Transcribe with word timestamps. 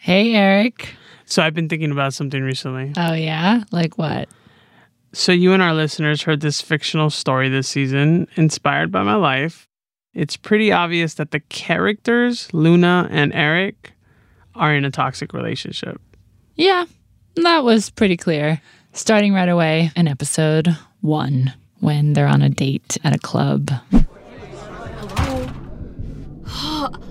Hey, 0.00 0.34
Erick. 0.36 0.94
So 1.24 1.42
I've 1.42 1.54
been 1.54 1.68
thinking 1.68 1.90
about 1.90 2.14
something 2.14 2.40
recently. 2.42 2.92
Oh, 2.96 3.14
yeah? 3.14 3.64
Like 3.72 3.98
what? 3.98 4.28
So 5.12 5.32
you 5.32 5.52
and 5.52 5.60
our 5.62 5.74
listeners 5.74 6.22
heard 6.22 6.40
this 6.40 6.60
fictional 6.60 7.10
story 7.10 7.48
this 7.48 7.66
season, 7.68 8.28
inspired 8.36 8.92
by 8.92 9.02
my 9.02 9.16
life. 9.16 9.66
It's 10.14 10.36
pretty 10.36 10.70
obvious 10.70 11.14
that 11.14 11.32
the 11.32 11.40
characters, 11.40 12.48
Luna 12.54 13.08
and 13.10 13.34
Eric, 13.34 13.92
are 14.54 14.72
in 14.72 14.84
a 14.84 14.90
toxic 14.90 15.32
relationship. 15.32 16.00
Yeah, 16.54 16.84
that 17.36 17.64
was 17.64 17.90
pretty 17.90 18.16
clear. 18.16 18.60
Starting 18.92 19.34
right 19.34 19.48
away 19.48 19.90
in 19.96 20.06
episode 20.06 20.76
one, 21.00 21.54
when 21.80 22.12
they're 22.12 22.26
on 22.26 22.42
a 22.42 22.48
date 22.48 22.96
at 23.02 23.14
a 23.14 23.18
club. 23.18 23.70
I 26.46 26.88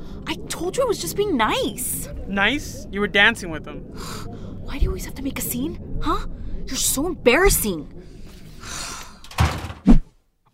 told 0.68 0.76
you 0.76 0.84
I 0.84 0.86
was 0.88 1.00
just 1.00 1.16
being 1.16 1.38
nice. 1.38 2.10
Nice? 2.28 2.88
You 2.92 3.00
were 3.00 3.08
dancing 3.08 3.52
with 3.52 3.64
them. 3.64 3.84
Why 4.66 4.78
do 4.78 4.84
you 4.84 4.90
always 4.90 5.06
have 5.06 5.16
to 5.16 5.24
make 5.24 5.40
a 5.40 5.42
scene? 5.42 6.02
Huh? 6.02 6.28
You're 6.66 6.76
so 6.76 7.08
embarrassing. 7.08 7.88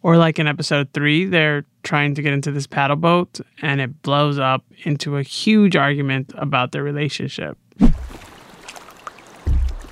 Or 0.03 0.17
like 0.17 0.37
in 0.37 0.45
episode 0.47 0.93
three, 0.93 1.25
they're 1.25 1.65
trying 1.81 2.13
to 2.13 2.21
get 2.21 2.31
into 2.31 2.51
this 2.51 2.67
paddle 2.67 2.95
boat 2.95 3.39
and 3.63 3.81
it 3.81 4.03
blows 4.03 4.37
up 4.37 4.63
into 4.83 5.17
a 5.17 5.23
huge 5.23 5.75
argument 5.75 6.31
about 6.37 6.73
their 6.73 6.83
relationship. 6.83 7.57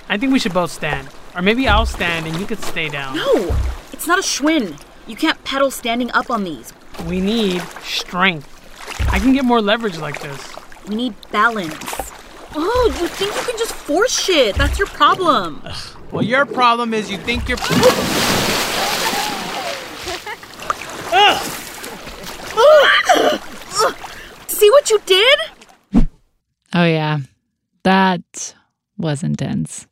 I 0.07 0.19
think 0.19 0.33
we 0.33 0.37
should 0.37 0.53
both 0.53 0.69
stand. 0.69 1.07
Or 1.35 1.41
maybe 1.41 1.67
I'll 1.67 1.87
stand 1.87 2.27
and 2.27 2.37
you 2.37 2.45
could 2.45 2.59
stay 2.59 2.89
down. 2.89 3.15
No, 3.15 3.57
it's 3.91 4.05
not 4.05 4.19
a 4.19 4.21
Schwinn. 4.21 4.79
You 5.07 5.15
can't 5.15 5.43
pedal 5.45 5.71
standing 5.71 6.11
up 6.11 6.29
on 6.29 6.43
these. 6.43 6.73
We 7.07 7.19
need 7.21 7.63
strength. 7.81 8.60
I 9.11 9.19
can 9.19 9.33
get 9.33 9.45
more 9.45 9.61
leverage 9.61 9.97
like 9.97 10.21
this. 10.21 10.53
We 10.87 10.95
need 10.95 11.15
balance. 11.31 12.11
Oh, 12.53 12.95
you 12.99 13.07
think 13.07 13.33
you 13.35 13.41
can 13.41 13.57
just 13.57 13.73
force 13.73 14.19
shit? 14.19 14.55
That's 14.55 14.77
your 14.77 14.87
problem. 14.87 15.63
Well, 16.11 16.23
your 16.23 16.45
problem 16.45 16.93
is 16.93 17.09
you 17.09 17.17
think 17.17 17.47
you're. 17.47 17.57
See 24.47 24.69
what 24.69 24.89
you 24.89 24.99
did? 25.05 25.39
Oh, 26.73 26.85
yeah. 26.85 27.19
That 27.83 28.55
was 28.97 29.23
intense. 29.23 29.87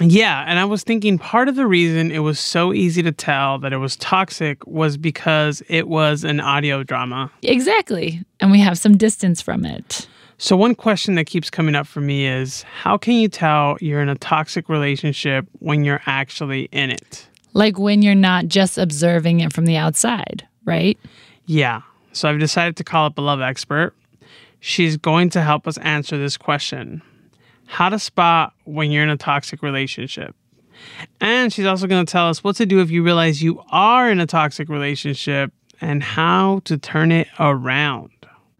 Yeah, 0.00 0.44
and 0.46 0.58
I 0.58 0.64
was 0.64 0.84
thinking 0.84 1.18
part 1.18 1.48
of 1.48 1.56
the 1.56 1.66
reason 1.66 2.10
it 2.10 2.20
was 2.20 2.38
so 2.38 2.72
easy 2.72 3.02
to 3.02 3.12
tell 3.12 3.58
that 3.58 3.72
it 3.72 3.78
was 3.78 3.96
toxic 3.96 4.64
was 4.66 4.96
because 4.96 5.62
it 5.68 5.88
was 5.88 6.24
an 6.24 6.40
audio 6.40 6.82
drama. 6.82 7.30
Exactly. 7.42 8.22
And 8.40 8.50
we 8.50 8.60
have 8.60 8.78
some 8.78 8.96
distance 8.96 9.42
from 9.42 9.64
it. 9.64 10.06
So, 10.40 10.56
one 10.56 10.76
question 10.76 11.16
that 11.16 11.24
keeps 11.24 11.50
coming 11.50 11.74
up 11.74 11.86
for 11.86 12.00
me 12.00 12.26
is 12.26 12.62
how 12.62 12.96
can 12.96 13.14
you 13.14 13.28
tell 13.28 13.76
you're 13.80 14.00
in 14.00 14.08
a 14.08 14.14
toxic 14.14 14.68
relationship 14.68 15.46
when 15.58 15.82
you're 15.82 16.00
actually 16.06 16.68
in 16.70 16.90
it? 16.90 17.26
Like 17.54 17.76
when 17.76 18.02
you're 18.02 18.14
not 18.14 18.46
just 18.46 18.78
observing 18.78 19.40
it 19.40 19.52
from 19.52 19.66
the 19.66 19.76
outside, 19.76 20.46
right? 20.64 20.96
Yeah. 21.46 21.82
So, 22.12 22.28
I've 22.28 22.38
decided 22.38 22.76
to 22.76 22.84
call 22.84 23.06
up 23.06 23.18
a 23.18 23.20
love 23.20 23.40
expert. 23.40 23.94
She's 24.60 24.96
going 24.96 25.30
to 25.30 25.42
help 25.42 25.66
us 25.66 25.76
answer 25.78 26.16
this 26.16 26.36
question 26.36 27.02
how 27.68 27.90
to 27.90 27.98
spot 27.98 28.54
when 28.64 28.90
you're 28.90 29.02
in 29.02 29.10
a 29.10 29.16
toxic 29.16 29.62
relationship. 29.62 30.34
And 31.20 31.52
she's 31.52 31.66
also 31.66 31.86
going 31.86 32.04
to 32.04 32.10
tell 32.10 32.28
us 32.28 32.42
what 32.42 32.56
to 32.56 32.66
do 32.66 32.80
if 32.80 32.90
you 32.90 33.02
realize 33.02 33.42
you 33.42 33.62
are 33.70 34.10
in 34.10 34.20
a 34.20 34.26
toxic 34.26 34.68
relationship 34.68 35.52
and 35.80 36.02
how 36.02 36.60
to 36.64 36.78
turn 36.78 37.12
it 37.12 37.28
around. 37.38 38.10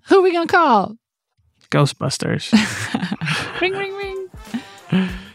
Who 0.09 0.19
are 0.19 0.23
we 0.23 0.33
going 0.33 0.47
to 0.47 0.53
call? 0.53 0.97
Ghostbusters. 1.71 2.53
ring, 3.61 3.73
ring, 3.73 3.95
ring. 4.93 5.11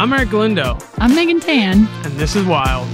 I'm 0.00 0.10
Erick 0.14 0.30
Galindo, 0.30 0.78
I'm 0.96 1.14
Megan 1.14 1.40
Tan. 1.40 1.84
and 2.08 2.16
this 2.16 2.34
is 2.34 2.42
Wild. 2.46 2.88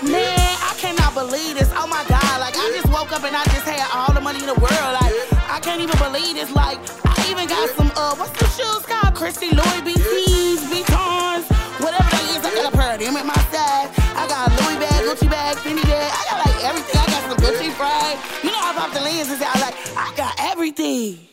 Man, 0.00 0.56
I 0.64 0.72
cannot 0.80 1.12
believe 1.12 1.60
this. 1.60 1.68
Oh 1.76 1.84
my 1.84 2.00
god, 2.08 2.40
like 2.40 2.56
I 2.56 2.72
just 2.72 2.88
woke 2.88 3.12
up 3.12 3.20
and 3.20 3.36
I 3.36 3.44
just 3.52 3.68
had 3.68 3.84
all 3.92 4.14
the 4.16 4.20
money 4.24 4.40
in 4.40 4.48
the 4.48 4.56
world. 4.56 4.92
Like 4.96 5.12
I 5.44 5.60
can't 5.60 5.84
even 5.84 5.92
believe 6.00 6.40
this. 6.40 6.48
Like 6.56 6.80
I 7.04 7.12
even 7.28 7.52
got 7.52 7.68
some 7.76 7.92
uh 7.92 8.16
what's 8.16 8.32
the 8.32 8.48
shoes 8.56 8.80
called? 8.88 9.12
Christy 9.12 9.52
Louis 9.52 9.92
BCs, 9.92 10.64
Vuittons, 10.72 11.44
whatever 11.84 12.08
they 12.16 12.32
is. 12.32 12.40
I 12.40 12.48
got 12.56 12.72
a 12.72 12.74
pair 12.74 12.96
of 12.96 13.00
them 13.04 13.20
at 13.20 13.26
my 13.28 13.40
side. 13.52 13.92
I 14.16 14.24
got 14.24 14.48
a 14.48 14.56
Louis 14.56 14.80
bag, 14.80 15.04
Gucci 15.04 15.28
bag, 15.28 15.52
Fendi 15.60 15.84
bag. 15.84 16.08
I 16.16 16.22
got 16.32 16.38
like 16.48 16.64
everything. 16.64 16.96
I 16.96 17.06
got 17.12 17.20
some 17.28 17.36
Gucci 17.44 17.68
fried. 17.76 18.16
You 18.40 18.56
know 18.56 18.64
I 18.64 18.72
popped 18.72 18.96
the 18.96 19.04
lenses 19.04 19.44
out. 19.44 19.60
Like 19.60 19.76
I 20.00 20.16
got 20.16 20.32
everything. 20.40 21.28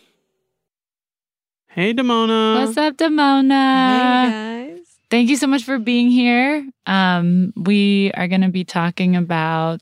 Hey, 1.71 1.93
Damona. 1.93 2.67
What's 2.67 2.75
up, 2.75 2.97
Damona? 2.99 3.55
Hey, 3.55 4.75
guys. 4.75 4.84
Thank 5.15 5.29
you 5.29 5.37
so 5.37 5.47
much 5.47 5.63
for 5.63 5.79
being 5.79 6.09
here. 6.09 6.67
Um, 6.87 7.53
we 7.55 8.11
are 8.15 8.27
going 8.27 8.41
to 8.41 8.49
be 8.49 8.65
talking 8.65 9.15
about 9.15 9.81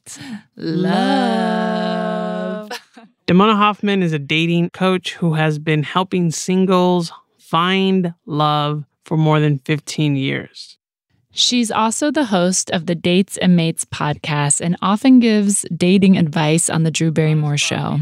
love. 0.55 2.69
Damona 3.27 3.55
Hoffman 3.55 4.03
is 4.03 4.13
a 4.13 4.19
dating 4.19 4.69
coach 4.69 5.13
who 5.13 5.33
has 5.33 5.57
been 5.57 5.81
helping 5.81 6.29
singles 6.29 7.11
find 7.39 8.13
love 8.27 8.85
for 9.05 9.17
more 9.17 9.39
than 9.39 9.57
15 9.57 10.15
years. 10.15 10.77
She's 11.31 11.71
also 11.71 12.11
the 12.11 12.25
host 12.25 12.69
of 12.69 12.85
the 12.85 12.93
Dates 12.93 13.35
and 13.37 13.55
Mates 13.55 13.85
podcast 13.85 14.61
and 14.61 14.77
often 14.83 15.19
gives 15.19 15.65
dating 15.75 16.15
advice 16.15 16.69
on 16.69 16.83
the 16.83 16.91
Drew 16.91 17.09
Barrymore 17.09 17.57
show. 17.57 17.97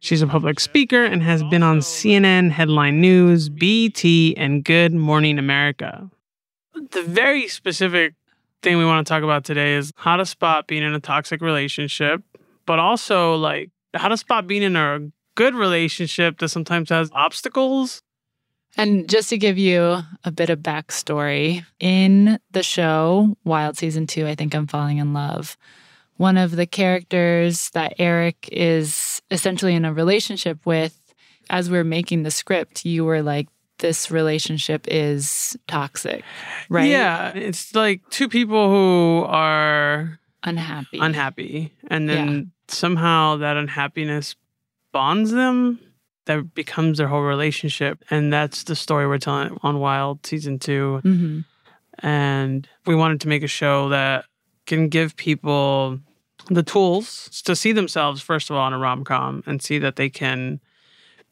She's 0.00 0.20
a 0.20 0.26
public 0.26 0.60
speaker 0.60 1.06
and 1.06 1.22
has 1.22 1.42
been 1.44 1.62
on 1.62 1.78
CNN, 1.78 2.50
Headline 2.50 3.00
News, 3.00 3.48
BET, 3.48 4.04
and 4.36 4.62
Good 4.62 4.92
Morning 4.92 5.38
America. 5.38 6.10
The 6.90 7.02
very 7.02 7.48
specific 7.48 8.14
thing 8.62 8.76
we 8.78 8.84
want 8.84 9.06
to 9.06 9.10
talk 9.10 9.22
about 9.22 9.44
today 9.44 9.74
is 9.74 9.92
how 9.96 10.16
to 10.16 10.26
spot 10.26 10.66
being 10.66 10.82
in 10.82 10.94
a 10.94 11.00
toxic 11.00 11.40
relationship, 11.40 12.22
but 12.66 12.78
also 12.78 13.34
like 13.36 13.70
how 13.94 14.08
to 14.08 14.16
spot 14.16 14.46
being 14.46 14.62
in 14.62 14.76
a 14.76 15.08
good 15.36 15.54
relationship 15.54 16.38
that 16.38 16.48
sometimes 16.48 16.90
has 16.90 17.10
obstacles. 17.12 18.02
And 18.76 19.08
just 19.08 19.30
to 19.30 19.38
give 19.38 19.56
you 19.56 20.00
a 20.24 20.30
bit 20.30 20.50
of 20.50 20.58
backstory, 20.58 21.64
in 21.80 22.38
the 22.50 22.62
show 22.62 23.36
Wild 23.44 23.78
Season 23.78 24.06
2, 24.06 24.26
I 24.26 24.34
think 24.34 24.54
I'm 24.54 24.66
falling 24.66 24.98
in 24.98 25.14
love. 25.14 25.56
One 26.16 26.36
of 26.36 26.56
the 26.56 26.66
characters 26.66 27.70
that 27.70 27.94
Erick 27.98 28.48
is 28.52 29.22
essentially 29.30 29.74
in 29.74 29.86
a 29.86 29.94
relationship 29.94 30.66
with, 30.66 30.98
as 31.48 31.70
we 31.70 31.78
are 31.78 31.84
making 31.84 32.22
the 32.22 32.30
script, 32.30 32.84
you 32.84 33.04
were 33.04 33.22
like, 33.22 33.48
this 33.78 34.10
relationship 34.10 34.86
is 34.88 35.56
toxic, 35.66 36.24
right? 36.68 36.88
Yeah, 36.88 37.32
it's 37.34 37.74
like 37.74 38.02
two 38.10 38.28
people 38.28 38.68
who 38.70 39.24
are 39.28 40.18
Unhappy. 40.42 40.98
unhappy 41.00 41.72
and 41.88 42.08
then 42.08 42.52
somehow 42.68 43.36
that 43.38 43.56
unhappiness 43.56 44.36
bonds 44.92 45.32
them 45.32 45.80
that 46.26 46.54
becomes 46.54 46.98
their 46.98 47.08
whole 47.08 47.22
relationship 47.22 48.04
and 48.10 48.32
that's 48.32 48.62
the 48.64 48.76
story 48.76 49.08
we're 49.08 49.18
telling 49.18 49.58
on 49.64 49.80
wild 49.80 50.24
season 50.24 50.58
two 50.60 50.98
hmm 51.02 51.40
and 52.00 52.68
we 52.86 52.94
wanted 52.94 53.20
to 53.22 53.28
make 53.28 53.42
a 53.42 53.46
show 53.48 53.88
that 53.88 54.26
can 54.66 54.88
give 54.88 55.16
people 55.16 55.98
the 56.50 56.62
tools 56.62 57.42
to 57.44 57.56
see 57.56 57.72
themselves 57.72 58.20
first 58.22 58.50
of 58.50 58.56
all 58.56 58.66
in 58.68 58.72
a 58.72 58.78
rom-com 58.78 59.42
and 59.46 59.62
see 59.62 59.78
that 59.78 59.96
they 59.96 60.08
can 60.10 60.60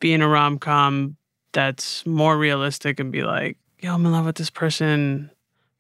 be 0.01 0.13
in 0.13 0.23
a 0.23 0.29
rom-com 0.29 1.17
that's 1.55 2.05
more 2.05 2.37
realistic 2.37 3.01
and 3.01 3.11
be 3.11 3.23
like 3.23 3.57
yo 3.81 3.95
i'm 3.95 4.05
in 4.05 4.13
love 4.13 4.27
with 4.27 4.37
this 4.37 4.51
person 4.51 5.31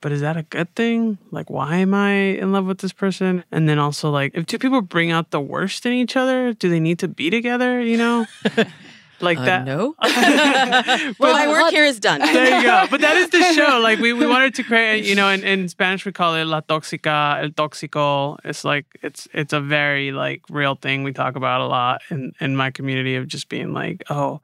but 0.01 0.13
is 0.13 0.21
that 0.23 0.37
a 0.37 0.43
good 0.45 0.75
thing 0.75 1.19
like 1.31 1.51
why 1.51 1.77
am 1.77 1.93
i 1.93 2.11
in 2.13 2.53
love 2.53 2.65
with 2.65 2.79
this 2.79 2.93
person 2.93 3.45
and 3.53 3.69
then 3.69 3.79
also 3.79 4.11
like 4.11 4.33
if 4.35 4.47
two 4.47 4.59
people 4.59 4.81
bring 4.81 5.11
out 5.11 5.31
the 5.31 5.41
worst 5.41 5.85
in 5.85 5.93
each 5.93 6.17
other 6.17 6.53
do 6.55 6.69
they 6.71 6.81
need 6.81 6.99
to 6.99 7.09
be 7.09 7.29
together 7.31 7.81
you 7.81 7.97
know 7.99 8.25
like 9.21 9.39
Uh, 9.39 9.45
that. 9.45 9.65
no. 9.65 9.95
But- 11.19 11.33
My 11.33 11.49
work 11.49 11.71
here 11.71 11.85
is 11.85 11.99
done. 12.01 12.19
there 12.21 12.57
you 12.61 12.63
go. 12.67 12.87
But 12.91 13.01
that 13.01 13.17
is 13.17 13.31
the 13.31 13.43
show. 13.55 13.79
Like 13.81 13.99
we, 14.01 14.13
we 14.13 14.27
wanted 14.27 14.55
to 14.57 14.63
create, 14.65 15.05
you 15.05 15.15
know, 15.15 15.29
in, 15.31 15.43
in 15.45 15.69
Spanish 15.69 16.05
we 16.05 16.13
call 16.13 16.35
it 16.35 16.45
la 16.45 16.61
tóxica, 16.61 17.41
el 17.43 17.51
tóxico. 17.51 18.37
It's 18.45 18.65
like 18.65 18.85
it's 19.03 19.27
it's 19.33 19.53
a 19.55 19.61
very 19.61 20.11
like 20.13 20.43
real 20.51 20.75
thing 20.75 21.05
we 21.05 21.13
talk 21.13 21.37
about 21.37 21.61
a 21.63 21.67
lot 21.67 22.03
in 22.11 22.33
in 22.41 22.57
my 22.57 22.71
community 22.71 23.15
of 23.17 23.27
just 23.29 23.49
being 23.49 23.73
like, 23.73 24.03
oh, 24.11 24.41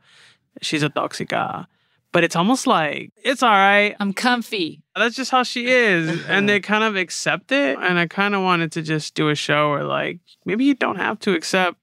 she's 0.61 0.83
a 0.83 0.89
tóxica. 0.91 1.67
But 2.13 2.25
it's 2.25 2.35
almost 2.35 2.67
like 2.67 3.13
it's 3.23 3.43
all 3.43 3.51
right. 3.51 3.95
I'm 4.01 4.13
comfy. 4.13 4.83
That's 4.97 5.15
just 5.15 5.31
how 5.31 5.45
she 5.45 5.69
is, 5.69 6.25
and 6.29 6.49
they 6.49 6.59
kind 6.59 6.83
of 6.83 6.97
accept 6.97 7.53
it. 7.53 7.79
And 7.79 7.99
I 7.99 8.07
kind 8.09 8.35
of 8.35 8.43
wanted 8.43 8.73
to 8.73 8.83
just 8.83 9.15
do 9.15 9.29
a 9.29 9.35
show 9.37 9.71
where 9.71 9.85
like 9.85 10.19
maybe 10.45 10.65
you 10.65 10.75
don't 10.75 10.97
have 10.97 11.21
to 11.21 11.35
accept 11.35 11.77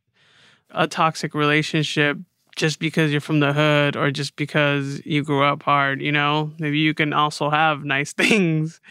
a 0.71 0.85
toxic 0.87 1.33
relationship 1.33 2.17
just 2.57 2.79
because 2.79 3.11
you're 3.11 3.21
from 3.21 3.39
the 3.39 3.53
hood 3.53 3.95
or 3.95 4.11
just 4.11 4.35
because 4.35 4.99
you 5.05 5.23
grew 5.23 5.43
up 5.43 5.63
hard, 5.63 6.01
you 6.01 6.11
know? 6.11 6.51
Maybe 6.59 6.79
you 6.79 6.93
can 6.93 7.13
also 7.13 7.49
have 7.49 7.85
nice 7.85 8.11
things 8.17 8.81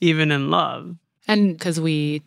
even 0.00 0.30
in 0.30 0.50
love. 0.50 0.94
And 1.26 1.58
because 1.58 1.80
we 1.80 2.22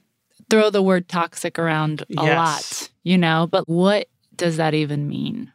throw 0.49 0.69
the 0.71 0.81
word 0.81 1.07
toxic 1.07 1.57
around 1.59 2.01
a 2.01 2.05
Yes. 2.23 2.35
lot, 2.35 2.89
you 3.03 3.17
know, 3.17 3.47
but 3.49 3.69
what 3.69 4.07
does 4.35 4.57
that 4.57 4.73
even 4.73 5.07
mean? 5.07 5.53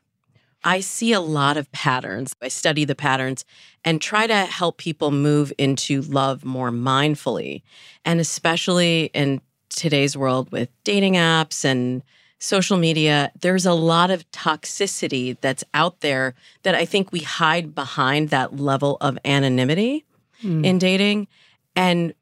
I 0.64 0.80
see 0.80 1.12
a 1.12 1.20
lot 1.20 1.56
of 1.56 1.70
patterns. 1.72 2.34
I 2.40 2.48
study 2.48 2.84
the 2.84 2.94
patterns 2.94 3.44
and 3.84 4.00
try 4.00 4.26
to 4.26 4.36
help 4.36 4.78
people 4.78 5.10
move 5.10 5.52
into 5.58 6.02
love 6.02 6.44
more 6.44 6.70
mindfully. 6.70 7.62
And 8.04 8.20
especially 8.20 9.10
in 9.12 9.40
today's 9.68 10.16
world 10.16 10.52
with 10.52 10.68
dating 10.84 11.14
apps 11.14 11.64
and 11.64 12.02
social 12.38 12.76
media, 12.76 13.32
there's 13.40 13.66
a 13.66 13.72
lot 13.72 14.10
of 14.10 14.28
toxicity 14.30 15.36
that's 15.40 15.64
out 15.74 16.00
there 16.00 16.34
that 16.62 16.74
I 16.74 16.84
think 16.84 17.12
we 17.12 17.20
hide 17.20 17.74
behind 17.74 18.30
that 18.30 18.56
level 18.58 18.98
of 19.00 19.18
anonymity 19.24 20.04
hmm. 20.40 20.64
in 20.64 20.78
dating. 20.78 21.28
And 21.74 22.14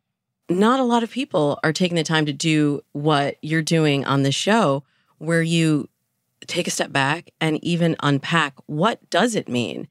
not 0.49 0.81
a 0.81 0.85
lot 0.85 1.03
of 1.03 1.11
people 1.11 1.59
are 1.63 1.73
taking 1.73 1.97
the 1.97 2.05
time 2.05 2.27
to 2.27 2.33
do 2.33 2.83
what 2.93 3.37
you're 3.41 3.63
doing 3.63 4.05
on 4.05 4.23
the 4.23 4.33
show, 4.33 4.83
where 5.19 5.43
you 5.43 5.89
take 6.47 6.67
a 6.67 6.71
step 6.71 6.93
back 6.93 7.31
and 7.41 7.63
even 7.65 7.97
unpack 8.01 8.55
what 8.67 9.09
does 9.11 9.35
it 9.35 9.49
mean? 9.49 9.89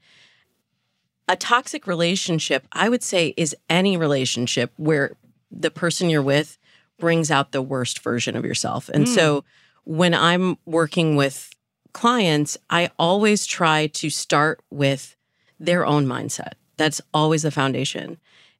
A 1.27 1.35
toxic 1.35 1.85
relationship 1.87 2.67
i 2.71 2.89
would 2.89 3.03
say 3.03 3.33
is 3.37 3.55
any 3.69 3.97
relationship 3.97 4.73
where 4.77 5.15
the 5.51 5.71
person 5.71 6.09
you're 6.09 6.21
with 6.21 6.57
brings 6.97 7.31
out 7.31 7.51
the 7.51 7.61
worst 7.61 7.99
version 7.99 8.35
of 8.35 8.45
yourself. 8.45 8.89
And 8.89 9.07
hmm. 9.07 9.13
so 9.13 9.43
when 9.83 10.13
i'm 10.13 10.57
working 10.65 11.15
with 11.15 11.51
clients 11.93 12.57
i 12.69 12.89
always 12.99 13.45
try 13.45 13.87
to 13.87 14.09
start 14.09 14.61
with 14.69 15.15
their 15.59 15.85
own 15.85 16.05
mindset. 16.05 16.53
That's 16.77 17.01
always 17.13 17.43
the 17.43 17.51
foundation. 17.51 18.17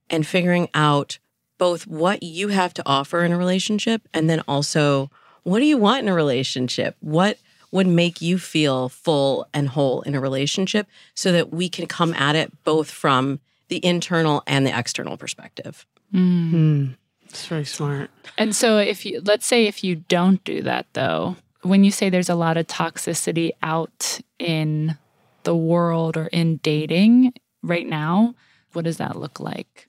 And 0.09 0.27
figuring 0.27 0.69
out 0.73 1.19
both 1.57 1.87
what 1.87 2.23
you 2.23 2.49
have 2.49 2.73
to 2.73 2.83
offer 2.85 3.23
in 3.23 3.31
a 3.31 3.37
relationship 3.37 4.07
and 4.13 4.29
then 4.29 4.41
also 4.47 5.09
what 5.43 5.59
do 5.59 5.65
you 5.65 5.77
want 5.77 6.03
in 6.03 6.09
a 6.09 6.13
relationship? 6.13 6.95
What 6.99 7.37
would 7.71 7.87
make 7.87 8.21
you 8.21 8.37
feel 8.37 8.89
full 8.89 9.47
and 9.53 9.69
whole 9.69 10.01
in 10.01 10.15
a 10.15 10.19
relationship 10.19 10.87
so 11.13 11.31
that 11.31 11.51
we 11.51 11.69
can 11.69 11.85
come 11.85 12.13
at 12.13 12.35
it 12.35 12.51
both 12.63 12.89
from 12.89 13.39
the 13.67 13.83
internal 13.85 14.43
and 14.47 14.65
the 14.65 14.77
external 14.77 15.17
perspective. 15.17 15.85
Hmm. 16.11 16.87
It's 17.25 17.45
very 17.45 17.65
smart. 17.65 18.09
And 18.37 18.55
so 18.55 18.77
if 18.77 19.05
you 19.05 19.21
let's 19.23 19.45
say 19.45 19.67
if 19.67 19.83
you 19.83 19.95
don't 19.95 20.43
do 20.43 20.63
that 20.63 20.87
though, 20.93 21.35
when 21.61 21.83
you 21.83 21.91
say 21.91 22.09
there's 22.09 22.29
a 22.29 22.35
lot 22.35 22.57
of 22.57 22.67
toxicity 22.67 23.51
out 23.61 24.19
in 24.39 24.97
the 25.43 25.55
world 25.55 26.17
or 26.17 26.27
in 26.27 26.57
dating 26.57 27.33
right 27.61 27.87
now, 27.87 28.33
what 28.73 28.85
does 28.85 28.97
that 28.97 29.15
look 29.15 29.39
like? 29.39 29.87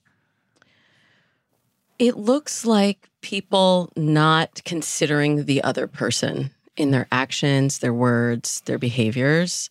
It 1.97 2.17
looks 2.17 2.65
like 2.65 3.09
people 3.21 3.91
not 3.95 4.61
considering 4.65 5.45
the 5.45 5.63
other 5.63 5.87
person 5.87 6.51
in 6.77 6.91
their 6.91 7.07
actions, 7.11 7.79
their 7.79 7.93
words, 7.93 8.61
their 8.65 8.77
behaviors. 8.77 9.69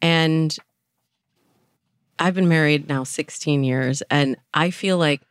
And 0.00 0.56
I've 2.18 2.34
been 2.34 2.48
married 2.48 2.88
now 2.88 3.04
16 3.04 3.64
years, 3.64 4.02
and 4.02 4.36
I 4.54 4.70
feel 4.70 4.98
like 4.98 5.22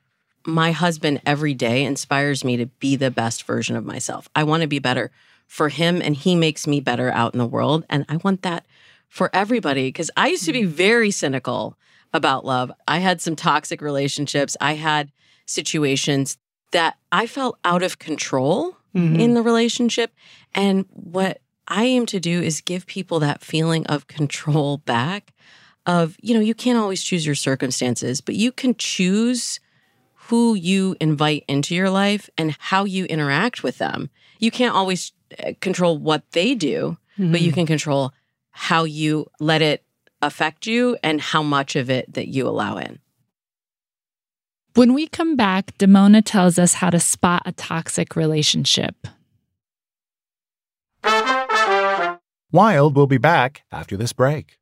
my 0.45 0.71
husband 0.71 1.21
every 1.25 1.53
day 1.53 1.83
inspires 1.83 2.44
me 2.44 2.57
to 2.57 2.65
be 2.65 2.95
the 2.95 3.12
best 3.12 3.44
version 3.44 3.75
of 3.75 3.85
myself. 3.85 4.27
I 4.35 4.44
want 4.44 4.62
to 4.62 4.68
be 4.68 4.79
better 4.79 5.12
for 5.47 5.69
him, 5.69 6.01
and 6.01 6.15
he 6.15 6.35
makes 6.35 6.65
me 6.65 6.79
better 6.79 7.12
out 7.12 7.33
in 7.33 7.38
the 7.38 7.45
world. 7.45 7.85
And 7.89 8.06
I 8.09 8.17
want 8.17 8.41
that 8.41 8.65
for 9.07 9.29
everybody 9.33 9.89
because 9.89 10.09
I 10.17 10.29
used 10.29 10.45
to 10.45 10.53
be 10.53 10.63
very 10.63 11.12
cynical 11.12 11.77
about 12.13 12.45
love. 12.45 12.71
I 12.88 13.00
had 13.00 13.21
some 13.21 13.35
toxic 13.35 13.81
relationships, 13.81 14.57
I 14.59 14.74
had 14.74 15.12
situations 15.45 16.38
that 16.71 16.97
I 17.12 17.27
felt 17.27 17.59
out 17.65 17.83
of 17.83 18.00
control 18.00 18.77
mm-hmm. 18.95 19.19
in 19.19 19.33
the 19.33 19.41
relationship. 19.41 20.13
And 20.53 20.86
what 20.89 21.42
I 21.68 21.86
aim 21.86 22.06
to 22.07 22.19
do 22.19 22.42
is 22.42 22.62
give 22.62 22.86
people 22.86 23.19
that 23.19 23.42
feeling 23.42 23.86
of 23.88 24.07
control 24.07 24.77
back 24.77 25.33
of, 25.86 26.18
you 26.21 26.33
know, 26.33 26.39
you 26.39 26.53
can't 26.53 26.77
always 26.77 27.01
choose 27.01 27.25
your 27.25 27.36
circumstances, 27.36 28.21
but 28.21 28.36
you 28.36 28.51
can 28.51 28.75
choose 28.75 29.59
who 30.13 30.53
you 30.53 30.95
invite 31.00 31.44
into 31.48 31.75
your 31.75 31.89
life 31.89 32.30
and 32.38 32.56
how 32.59 32.83
you 32.86 33.06
interact 33.06 33.63
with 33.63 33.77
them. 33.80 34.09
You 34.39 34.51
can't 34.51 34.75
always 34.75 35.12
uh, 35.44 35.53
control 35.59 35.98
what 35.98 36.30
they 36.31 36.56
do, 36.56 36.98
but 37.31 37.42
you 37.42 37.51
can 37.51 37.65
control 37.65 38.13
how 38.51 38.83
you 38.83 39.27
let 39.39 39.62
it 39.62 39.83
affect 40.21 40.68
you 40.68 40.98
and 41.03 41.19
how 41.19 41.42
much 41.42 41.75
of 41.75 41.89
it 41.89 42.13
that 42.13 42.27
you 42.27 42.48
allow 42.48 42.77
in. 42.77 43.00
When 44.75 44.94
we 44.94 45.07
come 45.07 45.36
back, 45.36 45.77
Damona 45.77 46.21
tells 46.24 46.57
us 46.57 46.75
how 46.75 46.89
to 46.89 47.00
spot 47.00 47.42
a 47.45 47.51
toxic 47.51 48.15
relationship. 48.15 49.07
Wild 52.53 52.98
will 52.98 53.07
be 53.07 53.18
back 53.18 53.63
after 53.71 53.95
this 53.95 54.12
break. 54.12 54.57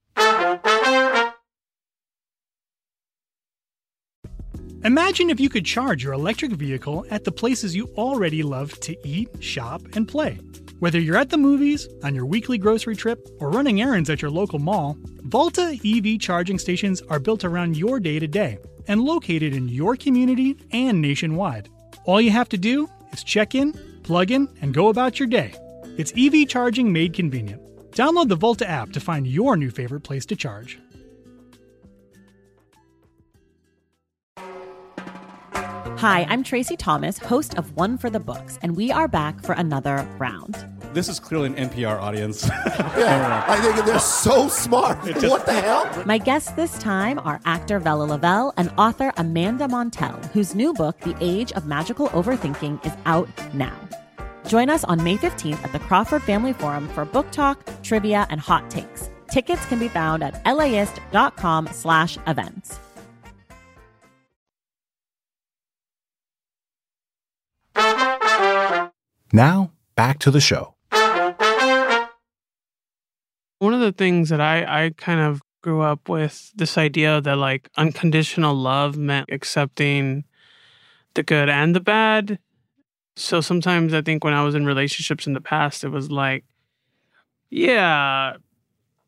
Imagine 4.84 5.30
if 5.32 5.40
you 5.40 5.50
could 5.50 5.66
charge 5.66 6.04
your 6.04 6.14
electric 6.14 6.52
vehicle 6.52 7.04
at 7.10 7.24
the 7.24 7.32
places 7.32 7.76
you 7.76 7.88
already 7.98 8.44
love 8.44 8.80
to 8.82 8.96
eat, 9.06 9.28
shop, 9.44 9.82
and 9.96 10.08
play. 10.08 10.36
Whether 10.78 11.00
you're 11.00 11.18
at 11.18 11.32
the 11.32 11.38
movies, 11.38 11.88
on 12.04 12.14
your 12.14 12.26
weekly 12.26 12.60
grocery 12.60 12.96
trip, 12.96 13.28
or 13.40 13.50
running 13.50 13.82
errands 13.82 14.10
at 14.10 14.22
your 14.22 14.32
local 14.32 14.60
mall, 14.60 14.96
Volta 15.24 15.78
EV 15.84 16.20
charging 16.20 16.60
stations 16.60 17.02
are 17.10 17.20
built 17.20 17.44
around 17.44 17.76
your 17.76 18.00
day 18.00 18.20
to 18.20 18.28
day 18.28 18.60
and 18.88 19.02
located 19.02 19.54
in 19.54 19.68
your 19.68 19.96
community 19.96 20.56
and 20.72 21.02
nationwide. 21.02 21.70
All 22.06 22.22
you 22.22 22.32
have 22.32 22.50
to 22.50 22.58
do 22.58 22.88
is 23.12 23.24
check 23.24 23.56
in, 23.56 23.74
plug 24.04 24.30
in, 24.30 24.48
and 24.62 24.76
go 24.76 24.90
about 24.90 25.20
your 25.20 25.28
day. 25.28 25.54
It's 25.98 26.14
EV 26.16 26.48
charging 26.48 26.94
made 26.94 27.14
convenient. 27.14 27.62
Download 28.00 28.30
the 28.30 28.38
Volta 28.38 28.66
app 28.66 28.94
to 28.94 29.02
find 29.02 29.28
your 29.28 29.58
new 29.58 29.70
favorite 29.70 30.04
place 30.04 30.26
to 30.28 30.36
charge. 30.38 30.80
Hi, 35.98 36.26
I'm 36.30 36.42
Tracy 36.42 36.78
Thomas, 36.78 37.18
host 37.18 37.58
of 37.58 37.76
One 37.76 37.98
for 37.98 38.10
the 38.10 38.22
Books, 38.22 38.58
and 38.62 38.78
we 38.78 38.90
are 38.90 39.10
back 39.10 39.44
for 39.44 39.52
another 39.52 40.08
round. 40.18 40.66
This 40.94 41.10
is 41.10 41.20
clearly 41.20 41.48
an 41.48 41.56
NPR 41.56 42.00
audience. 42.00 42.50
Yeah, 42.98 43.44
I 43.48 43.60
think 43.60 43.86
they're 43.86 44.00
so 44.00 44.48
smart. 44.48 44.98
what 45.22 45.46
the 45.46 45.54
hell? 45.54 46.04
My 46.06 46.18
guests 46.18 46.52
this 46.52 46.78
time 46.78 47.20
are 47.20 47.42
actor 47.44 47.82
Bella 47.82 48.04
Lavelle 48.04 48.54
and 48.56 48.72
author 48.78 49.12
Amanda 49.18 49.68
Montell, 49.68 50.24
whose 50.32 50.56
new 50.56 50.74
book, 50.74 50.98
The 51.02 51.18
Age 51.20 51.52
of 51.52 51.66
Magical 51.66 52.08
Overthinking, 52.10 52.86
is 52.86 52.94
out 53.06 53.30
now. 53.54 53.78
Join 54.50 54.72
us 54.72 54.84
on 54.84 55.04
May 55.04 55.16
15th 55.16 55.64
at 55.64 55.72
the 55.72 55.80
Crawford 55.80 56.24
Family 56.24 56.54
Forum 56.54 56.90
for 56.90 57.06
book 57.06 57.32
talk, 57.32 57.64
trivia, 57.84 58.26
and 58.32 58.42
hot 58.42 58.68
takes. 58.72 59.12
Tickets 59.30 59.64
can 59.68 59.78
be 59.78 59.90
found 59.90 60.24
at 60.24 60.42
laist.com 60.44 61.68
slash 61.72 62.18
events. 62.26 62.80
Now, 69.32 69.72
back 69.96 70.18
to 70.20 70.32
the 70.32 70.42
show. 70.42 70.74
One 73.60 73.76
of 73.76 73.82
the 73.82 73.94
things 73.96 74.30
that 74.30 74.42
I, 74.42 74.86
I 74.86 74.92
kind 74.98 75.20
of 75.20 75.44
grew 75.62 75.82
up 75.82 76.10
with 76.10 76.52
this 76.56 76.76
idea 76.76 77.22
that 77.22 77.36
like 77.38 77.70
unconditional 77.78 78.56
love 78.56 78.98
meant 78.98 79.30
accepting 79.32 80.24
the 81.14 81.22
good 81.22 81.50
and 81.50 81.76
the 81.76 81.80
bad. 81.80 82.40
So 83.20 83.42
sometimes 83.42 83.94
I 83.94 84.02
think 84.02 84.24
when 84.24 84.34
I 84.34 84.44
was 84.44 84.56
in 84.56 84.66
relationships 84.66 85.28
in 85.28 85.34
the 85.34 85.42
past, 85.42 85.84
it 85.84 85.90
was 85.90 86.10
like, 86.10 86.46
yeah, 87.50 88.38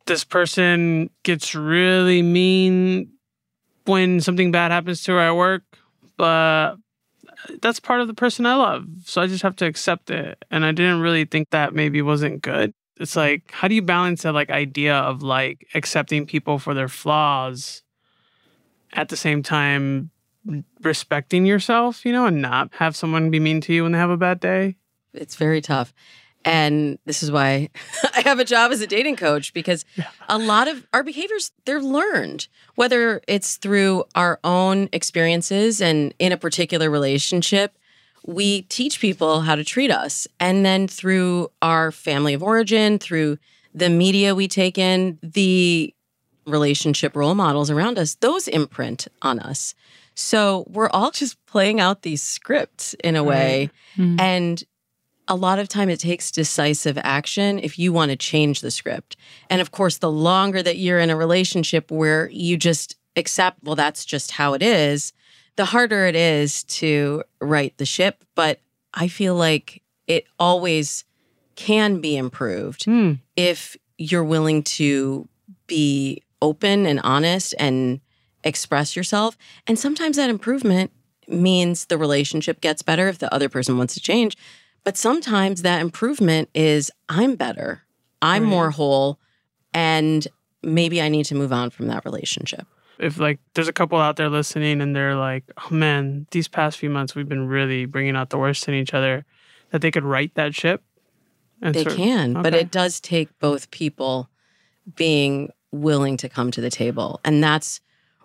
this 0.06 0.26
person 0.26 1.10
gets 1.24 1.56
really 1.56 2.22
mean 2.22 3.10
when 3.86 4.20
something 4.20 4.52
bad 4.52 4.72
happens 4.72 5.02
to 5.04 5.14
her 5.14 5.20
at 5.20 5.32
work, 5.32 5.64
but 6.18 6.76
that's 7.62 7.80
part 7.80 8.02
of 8.02 8.08
the 8.08 8.14
person 8.14 8.46
I 8.46 8.56
love. 8.56 8.86
So 9.06 9.22
I 9.22 9.28
just 9.28 9.44
have 9.44 9.56
to 9.56 9.66
accept 9.66 10.10
it. 10.10 10.44
And 10.52 10.66
I 10.66 10.74
didn't 10.74 11.00
really 11.00 11.24
think 11.24 11.50
that 11.52 11.74
maybe 11.74 12.02
wasn't 12.02 12.42
good. 12.42 12.74
it's 13.00 13.16
like 13.16 13.50
how 13.52 13.70
do 13.70 13.76
you 13.76 13.82
balance 13.82 14.24
that 14.24 14.34
like 14.34 14.50
idea 14.50 14.96
of 14.96 15.24
like 15.24 15.68
accepting 15.74 16.26
people 16.26 16.60
for 16.60 16.74
their 16.74 16.90
flaws 16.90 17.82
at 18.92 19.08
the 19.08 19.18
same 19.18 19.42
time 19.42 20.12
respecting 20.82 21.46
yourself, 21.46 22.06
you 22.06 22.12
know, 22.12 22.26
and 22.26 22.42
not 22.42 22.74
have 22.76 22.96
someone 22.96 23.30
be 23.30 23.40
mean 23.40 23.62
to 23.62 23.74
you 23.74 23.84
when 23.84 23.92
they 23.92 23.98
have 23.98 24.10
a 24.10 24.18
bad 24.18 24.40
day? 24.40 24.76
It's 25.14 25.36
very 25.36 25.62
tough. 25.62 25.94
And 26.44 26.98
this 27.06 27.22
is 27.22 27.32
why 27.32 27.70
I 28.16 28.22
have 28.22 28.40
a 28.40 28.46
job 28.46 28.72
as 28.72 28.82
a 28.82 28.88
dating 28.88 29.16
coach 29.16 29.54
because 29.54 29.86
a 30.28 30.38
lot 30.38 30.68
of 30.68 30.88
our 30.94 31.04
behaviors, 31.04 31.52
they're 31.66 31.82
learned, 31.82 32.48
whether 32.76 33.22
it's 33.28 33.58
through 33.58 34.06
our 34.16 34.40
own 34.44 34.90
experiences 34.92 35.82
and 35.82 36.14
in 36.20 36.32
a 36.32 36.38
particular 36.38 36.90
relationship. 36.90 37.78
We 38.26 38.64
teach 38.64 39.00
people 39.00 39.42
how 39.42 39.56
to 39.56 39.64
treat 39.64 39.90
us. 39.90 40.28
And 40.40 40.64
then 40.64 40.88
through 40.88 41.52
our 41.62 41.92
family 41.92 42.36
of 42.36 42.44
origin, 42.44 43.00
through 43.00 43.40
the 43.74 43.90
media 43.90 44.36
we 44.36 44.48
take 44.48 44.78
in, 44.78 45.18
the 45.24 45.94
relationship 46.46 47.16
role 47.16 47.36
models 47.36 47.70
around 47.70 47.98
us, 47.98 48.16
those 48.16 48.48
imprint 48.48 49.08
on 49.22 49.40
us. 49.40 49.74
So 50.22 50.66
we're 50.68 50.90
all 50.90 51.12
just 51.12 51.44
playing 51.46 51.80
out 51.80 52.04
these 52.04 52.22
scripts 52.22 52.94
in 53.04 53.16
a 53.16 53.24
way. 53.24 53.70
Hmm. 53.96 54.20
And 54.20 54.64
a 55.28 55.36
lot 55.36 55.60
of 55.60 55.68
time 55.68 55.90
it 55.90 56.00
takes 56.00 56.32
decisive 56.32 56.98
action 57.02 57.60
if 57.60 57.80
you 57.80 57.92
want 57.92 58.12
to 58.12 58.18
change 58.18 58.62
the 58.62 58.72
script. 58.72 59.18
And 59.50 59.62
of 59.62 59.72
course, 59.72 59.98
the 59.98 60.12
longer 60.12 60.62
that 60.62 60.78
you're 60.78 61.00
in 61.00 61.10
a 61.10 61.16
relationship 61.16 61.90
where 61.90 62.30
you 62.30 62.58
just 62.58 62.98
accept, 63.16 63.64
well, 63.64 63.76
that's 63.76 64.06
just 64.06 64.32
how 64.32 64.54
it 64.54 64.62
is, 64.62 65.14
the 65.56 65.66
harder 65.66 66.06
it 66.06 66.16
is 66.16 66.64
to 66.66 67.24
right 67.40 67.76
the 67.78 67.86
ship. 67.86 68.24
But 68.36 68.60
I 68.94 69.08
feel 69.08 69.36
like 69.36 69.82
it 70.08 70.26
always 70.40 71.06
can 71.56 72.02
be 72.02 72.18
improved 72.18 72.86
hmm. 72.86 73.14
if 73.36 73.78
you're 73.98 74.24
willing 74.24 74.64
to 74.64 75.28
be 75.68 76.24
open 76.42 76.86
and 76.86 77.00
honest 77.04 77.54
and 77.60 78.02
express 78.44 78.96
yourself. 78.96 79.38
And 79.68 79.78
sometimes 79.78 80.18
that 80.18 80.30
improvement 80.30 80.92
means 81.28 81.86
the 81.86 81.98
relationship 81.98 82.62
gets 82.62 82.82
better 82.82 83.08
if 83.08 83.20
the 83.20 83.34
other 83.34 83.50
person 83.50 83.78
wants 83.78 83.94
to 83.94 84.00
change. 84.00 84.38
But 84.84 84.98
sometimes 84.98 85.62
that 85.62 85.82
improvement 85.82 86.50
is 86.56 86.92
I'm 87.08 87.36
better, 87.36 87.84
I'm 88.22 88.44
more 88.44 88.72
whole, 88.72 89.20
and 89.74 90.28
maybe 90.64 91.02
I 91.02 91.10
need 91.10 91.26
to 91.26 91.36
move 91.36 91.54
on 91.54 91.70
from 91.70 91.88
that 91.88 92.04
relationship. 92.06 92.68
If 93.00 93.20
like 93.20 93.40
there's 93.54 93.68
a 93.68 93.74
couple 93.74 94.00
out 94.00 94.16
there 94.16 94.30
listening 94.30 94.82
and 94.82 94.96
they're 94.96 95.16
like, 95.16 95.44
"Oh 95.58 95.74
man, 95.74 96.28
these 96.32 96.48
past 96.48 96.78
few 96.78 96.90
months 96.90 97.16
we've 97.16 97.30
been 97.30 97.48
really 97.48 97.86
bringing 97.86 98.16
out 98.16 98.30
the 98.30 98.38
worst 98.38 98.68
in 98.68 98.74
each 98.74 98.94
other," 98.94 99.26
that 99.72 99.82
they 99.82 99.92
could 99.92 100.04
right 100.04 100.34
that 100.36 100.54
ship. 100.54 100.84
and 101.64 101.76
They 101.76 101.84
sort- 101.84 101.96
can, 101.96 102.34
but 102.34 102.56
it 102.56 102.72
does 102.72 103.00
take 103.00 103.38
both 103.40 103.70
people 103.70 104.30
being 104.96 105.52
willing 105.72 106.18
to 106.18 106.28
come 106.28 106.50
to 106.52 106.62
the 106.62 106.72
table. 106.72 107.20
And 107.24 107.44
that's 107.44 107.82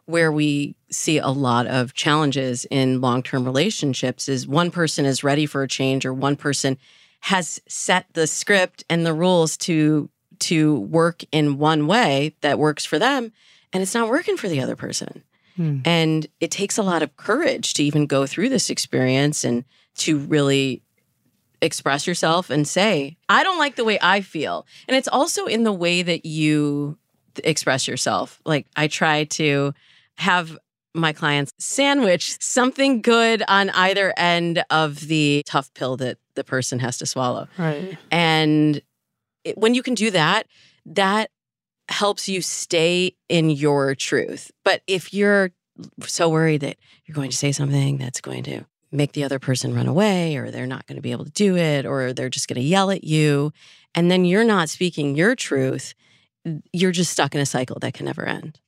where 0.07 0.33
we 0.33 0.75
see 0.91 1.19
a 1.19 1.29
lot 1.29 1.67
of 1.67 1.95
challenges 1.95 2.65
in 2.71 3.01
long-term 3.01 3.45
relationships 3.45 4.29
is 4.29 4.47
one 4.47 4.71
person 4.71 5.05
is 5.05 5.25
ready 5.25 5.47
for 5.47 5.63
a 5.63 5.69
change 5.69 6.07
or 6.07 6.15
one 6.15 6.37
person 6.37 6.79
has 7.21 7.61
set 7.69 8.07
the 8.13 8.27
script 8.27 8.85
and 8.89 9.05
the 9.05 9.15
rules 9.15 9.57
to 9.57 10.09
to 10.39 10.81
work 10.81 11.23
in 11.33 11.59
one 11.59 11.87
way 11.87 12.35
that 12.43 12.59
works 12.59 12.85
for 12.85 12.99
them 12.99 13.33
and 13.73 13.83
it's 13.83 13.95
not 13.95 14.09
working 14.09 14.37
for 14.37 14.49
the 14.49 14.61
other 14.61 14.77
person. 14.77 15.23
Hmm. 15.57 15.79
And 15.85 16.27
it 16.41 16.51
takes 16.51 16.79
a 16.79 16.83
lot 16.83 17.03
of 17.03 17.17
courage 17.17 17.75
to 17.75 17.83
even 17.83 18.07
go 18.07 18.27
through 18.27 18.51
this 18.51 18.71
experience 18.71 19.45
and 19.45 19.65
to 19.97 20.19
really 20.19 20.83
express 21.63 22.07
yourself 22.07 22.51
and 22.51 22.69
say, 22.69 23.17
I 23.29 23.43
don't 23.43 23.59
like 23.59 23.77
the 23.77 23.85
way 23.85 23.99
I 24.01 24.21
feel. 24.21 24.67
And 24.87 24.97
it's 24.97 25.09
also 25.09 25.47
in 25.47 25.65
the 25.65 25.73
way 25.73 26.03
that 26.03 26.27
you 26.27 26.99
express 27.43 27.89
yourself. 27.89 28.41
Like 28.45 28.67
I 28.77 28.89
try 28.89 29.25
to 29.25 29.75
have 30.19 30.57
my 30.95 31.13
clients 31.13 31.53
sandwich 31.59 32.37
something 32.41 33.03
good 33.03 33.43
on 33.49 33.71
either 33.71 34.15
end 34.17 34.65
of 34.71 35.01
the 35.09 35.43
tough 35.47 35.73
pill 35.75 35.97
that 35.99 36.19
the 36.35 36.45
person 36.45 36.79
has 36.79 36.99
to 36.99 37.07
swallow. 37.07 37.49
Right. 37.59 37.99
And 38.11 38.81
it, 39.45 39.59
when 39.59 39.75
you 39.75 39.83
can 39.83 39.95
do 39.95 40.11
that, 40.11 40.47
that 40.87 41.31
helps 41.89 42.29
you 42.29 42.41
stay 42.41 43.15
in 43.29 43.51
your 43.51 43.95
truth. 43.95 44.51
But 44.65 44.83
if 44.87 45.13
you're 45.13 45.51
so 46.03 46.29
worried 46.29 46.63
that 46.63 46.77
you're 47.05 47.15
going 47.15 47.31
to 47.31 47.37
say 47.37 47.53
something 47.53 47.99
that's 47.99 48.21
going 48.21 48.43
to 48.45 48.65
make 48.91 49.13
the 49.13 49.25
other 49.25 49.39
person 49.39 49.75
run 49.75 49.87
away, 49.87 50.37
or 50.37 50.51
they're 50.51 50.67
not 50.67 50.87
going 50.87 50.97
to 50.97 51.03
be 51.03 51.13
able 51.13 51.25
to 51.25 51.31
do 51.31 51.57
it, 51.57 51.85
or 51.85 52.13
they're 52.13 52.31
just 52.31 52.49
going 52.49 52.61
to 52.61 52.67
yell 52.67 52.91
at 52.91 53.05
you, 53.05 53.53
and 53.95 54.11
then 54.11 54.25
you're 54.25 54.45
not 54.45 54.69
speaking 54.69 55.17
your 55.17 55.35
truth, 55.35 55.95
you're 56.73 56.93
just 56.93 57.13
stuck 57.13 57.35
in 57.35 57.41
a 57.41 57.47
cycle 57.47 57.79
that 57.81 57.95
can 57.95 58.07
never 58.07 58.25
end. 58.25 58.59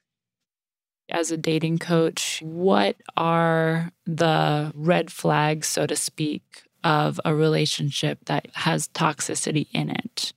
As 1.11 1.31
a 1.31 1.37
dating 1.39 1.79
coach, 1.79 2.41
what 2.43 2.97
are 3.17 3.93
the 4.07 4.73
red 4.75 5.11
flags, 5.11 5.67
so 5.67 5.87
to 5.87 5.97
speak, 5.97 6.65
of 6.85 7.19
a 7.25 7.35
relationship 7.35 8.25
that 8.27 8.49
has 8.55 8.89
toxicity 8.89 9.69
in 9.73 9.91
it? 9.91 10.33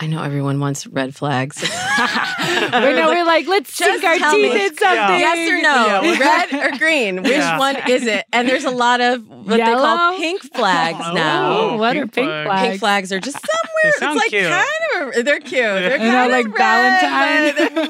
I 0.00 0.06
know 0.06 0.22
everyone 0.22 0.60
wants 0.60 0.86
red 0.86 1.14
flags. 1.16 1.60
we 1.62 1.68
know 1.68 3.08
we're 3.08 3.24
like, 3.24 3.48
let's 3.48 3.74
sink 3.74 4.04
our 4.04 4.14
teeth 4.14 4.52
me. 4.54 4.66
in 4.66 4.76
something. 4.76 5.18
Yes 5.18 5.50
or 5.50 5.60
no? 5.62 6.02
Yeah. 6.02 6.18
Red 6.18 6.72
or 6.74 6.78
green? 6.78 7.16
Which 7.24 7.32
Yeah. 7.32 7.58
one 7.58 7.76
is 7.90 8.06
it? 8.06 8.24
And 8.32 8.48
there's 8.48 8.64
a 8.64 8.70
lot 8.70 9.00
of 9.00 9.26
what 9.26 9.56
they 9.56 9.62
call 9.64 10.16
pink 10.16 10.42
flags 10.54 11.00
Oh, 11.04 11.14
now. 11.14 11.58
Oh, 11.58 11.76
what 11.78 11.96
are 11.96 12.02
pink 12.02 12.12
pink 12.14 12.26
flags. 12.28 12.46
flags? 12.46 12.68
Pink 12.68 12.80
flags 12.80 13.12
are 13.12 13.18
just 13.20 13.38
somewhere. 13.38 13.92
sound 13.98 14.16
it's 14.16 14.24
like 14.24 14.30
cute. 14.30 14.48
kind 14.50 15.18
of 15.18 15.24
they're 15.24 15.40
cute. 15.40 15.50
They're 15.52 15.98
You 15.98 16.12
know, 16.12 16.28
like 16.28 16.46
of 16.46 16.52
red, 16.52 17.00
Valentine. 17.00 17.54
but 17.56 17.74
They're, 17.74 17.86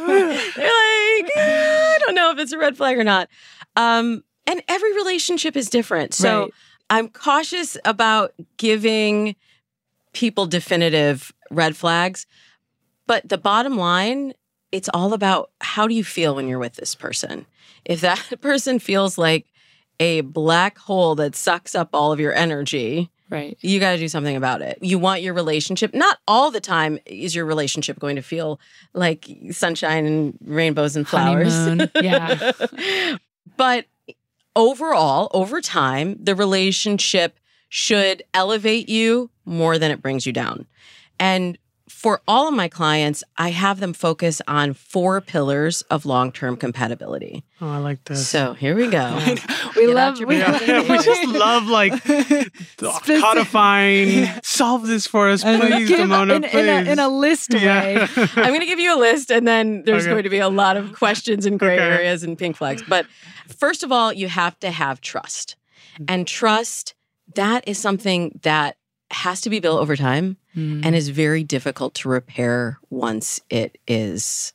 they're 0.56 0.64
like 0.64 1.30
eh, 1.36 1.94
I 1.94 1.98
don't 2.00 2.14
know 2.14 2.30
if 2.32 2.38
it's 2.38 2.52
a 2.52 2.58
red 2.58 2.76
flag 2.76 2.96
or 2.98 3.04
not. 3.04 3.28
Um, 3.76 4.24
and 4.46 4.62
every 4.66 4.94
relationship 4.94 5.56
is 5.56 5.68
different. 5.68 6.14
So 6.14 6.40
Right. 6.40 6.50
I'm 6.88 7.08
cautious 7.10 7.76
about 7.84 8.32
giving 8.56 9.36
people 10.14 10.46
definitive 10.46 11.32
red 11.50 11.76
flags. 11.76 12.26
But 13.06 13.28
the 13.28 13.38
bottom 13.38 13.76
line, 13.76 14.34
it's 14.72 14.88
all 14.92 15.12
about 15.12 15.50
how 15.60 15.86
do 15.86 15.94
you 15.94 16.04
feel 16.04 16.34
when 16.34 16.46
you're 16.48 16.58
with 16.58 16.74
this 16.74 16.94
person? 16.94 17.46
If 17.84 18.00
that 18.02 18.32
person 18.40 18.78
feels 18.78 19.16
like 19.18 19.46
a 20.00 20.20
black 20.20 20.78
hole 20.78 21.14
that 21.16 21.34
sucks 21.34 21.74
up 21.74 21.90
all 21.92 22.12
of 22.12 22.20
your 22.20 22.32
energy, 22.34 23.10
Right. 23.30 23.58
you 23.60 23.78
got 23.78 23.92
to 23.92 23.98
do 23.98 24.08
something 24.08 24.36
about 24.36 24.62
it. 24.62 24.78
You 24.80 24.98
want 24.98 25.20
your 25.22 25.34
relationship, 25.34 25.92
not 25.92 26.18
all 26.26 26.50
the 26.50 26.60
time 26.62 26.98
is 27.04 27.34
your 27.34 27.44
relationship 27.44 27.98
going 27.98 28.16
to 28.16 28.22
feel 28.22 28.58
like 28.94 29.28
sunshine 29.50 30.06
and 30.06 30.38
rainbows 30.44 30.96
and 30.96 31.06
flowers. 31.06 31.52
Honeymoon. 31.52 31.90
Yeah. 32.02 32.52
but 33.58 33.84
overall, 34.56 35.28
over 35.34 35.60
time, 35.60 36.16
the 36.22 36.34
relationship 36.34 37.38
should 37.68 38.22
elevate 38.32 38.88
you 38.88 39.30
more 39.44 39.78
than 39.78 39.90
it 39.90 40.00
brings 40.00 40.24
you 40.26 40.32
down. 40.32 40.66
And 41.20 41.58
for 41.88 42.20
all 42.28 42.46
of 42.46 42.54
my 42.54 42.68
clients, 42.68 43.24
I 43.38 43.48
have 43.50 43.80
them 43.80 43.94
focus 43.94 44.42
on 44.46 44.74
four 44.74 45.20
pillars 45.22 45.80
of 45.90 46.04
long 46.04 46.30
term 46.32 46.56
compatibility. 46.56 47.44
Oh, 47.62 47.68
I 47.70 47.78
like 47.78 48.04
this. 48.04 48.28
So 48.28 48.52
here 48.52 48.74
we 48.76 48.88
go. 48.88 49.18
We 49.76 49.86
Get 49.86 49.94
love 49.94 50.18
we, 50.20 50.38
Yeah, 50.38 50.60
yeah, 50.64 50.80
we 50.82 50.98
just 51.02 51.28
love 51.28 51.66
like 51.66 51.92
Specific- 52.02 53.20
codifying. 53.22 54.28
Solve 54.42 54.86
this 54.86 55.06
for 55.06 55.28
us, 55.30 55.44
and 55.44 55.60
please, 55.62 55.88
give- 55.88 56.00
Damona. 56.00 56.36
in, 56.36 56.42
please. 56.42 56.54
in, 56.54 56.68
a, 56.88 56.90
in 56.92 56.98
a 56.98 57.08
list 57.08 57.54
yeah. 57.54 57.82
way. 57.82 58.08
I'm 58.36 58.48
going 58.48 58.60
to 58.60 58.66
give 58.66 58.78
you 58.80 58.94
a 58.96 58.98
list, 58.98 59.30
and 59.30 59.46
then 59.46 59.82
there's 59.84 60.02
Okay. 60.04 60.10
going 60.12 60.22
to 60.24 60.30
be 60.30 60.38
a 60.38 60.48
lot 60.48 60.76
of 60.76 60.94
questions 60.94 61.46
and 61.46 61.58
gray 61.58 61.74
Okay. 61.76 61.84
areas 61.84 62.22
and 62.22 62.36
pink 62.36 62.56
flags. 62.56 62.82
But 62.88 63.06
first 63.48 63.82
of 63.82 63.92
all, 63.92 64.12
you 64.12 64.28
have 64.28 64.58
to 64.60 64.70
have 64.70 65.00
trust. 65.00 65.56
And 66.06 66.26
trust, 66.26 66.94
that 67.34 67.66
is 67.68 67.78
something 67.78 68.38
that 68.42 68.76
has 69.10 69.40
to 69.42 69.50
be 69.50 69.58
built 69.60 69.80
over 69.80 69.96
time 69.96 70.36
Hmm. 70.58 70.80
and 70.82 70.96
is 70.96 71.10
very 71.10 71.44
difficult 71.44 71.94
to 71.94 72.08
repair 72.08 72.80
once 72.90 73.40
it 73.48 73.78
is 73.86 74.52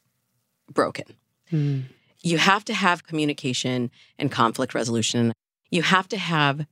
broken. 0.70 1.06
Hmm. 1.50 1.80
You 2.22 2.40
have 2.40 2.66
to 2.66 2.74
have 2.74 3.08
communication 3.08 3.90
and 4.20 4.30
conflict 4.30 4.74
resolution. 4.74 5.32
You 5.72 5.82
have 5.82 6.10
to 6.10 6.18
have 6.18 6.66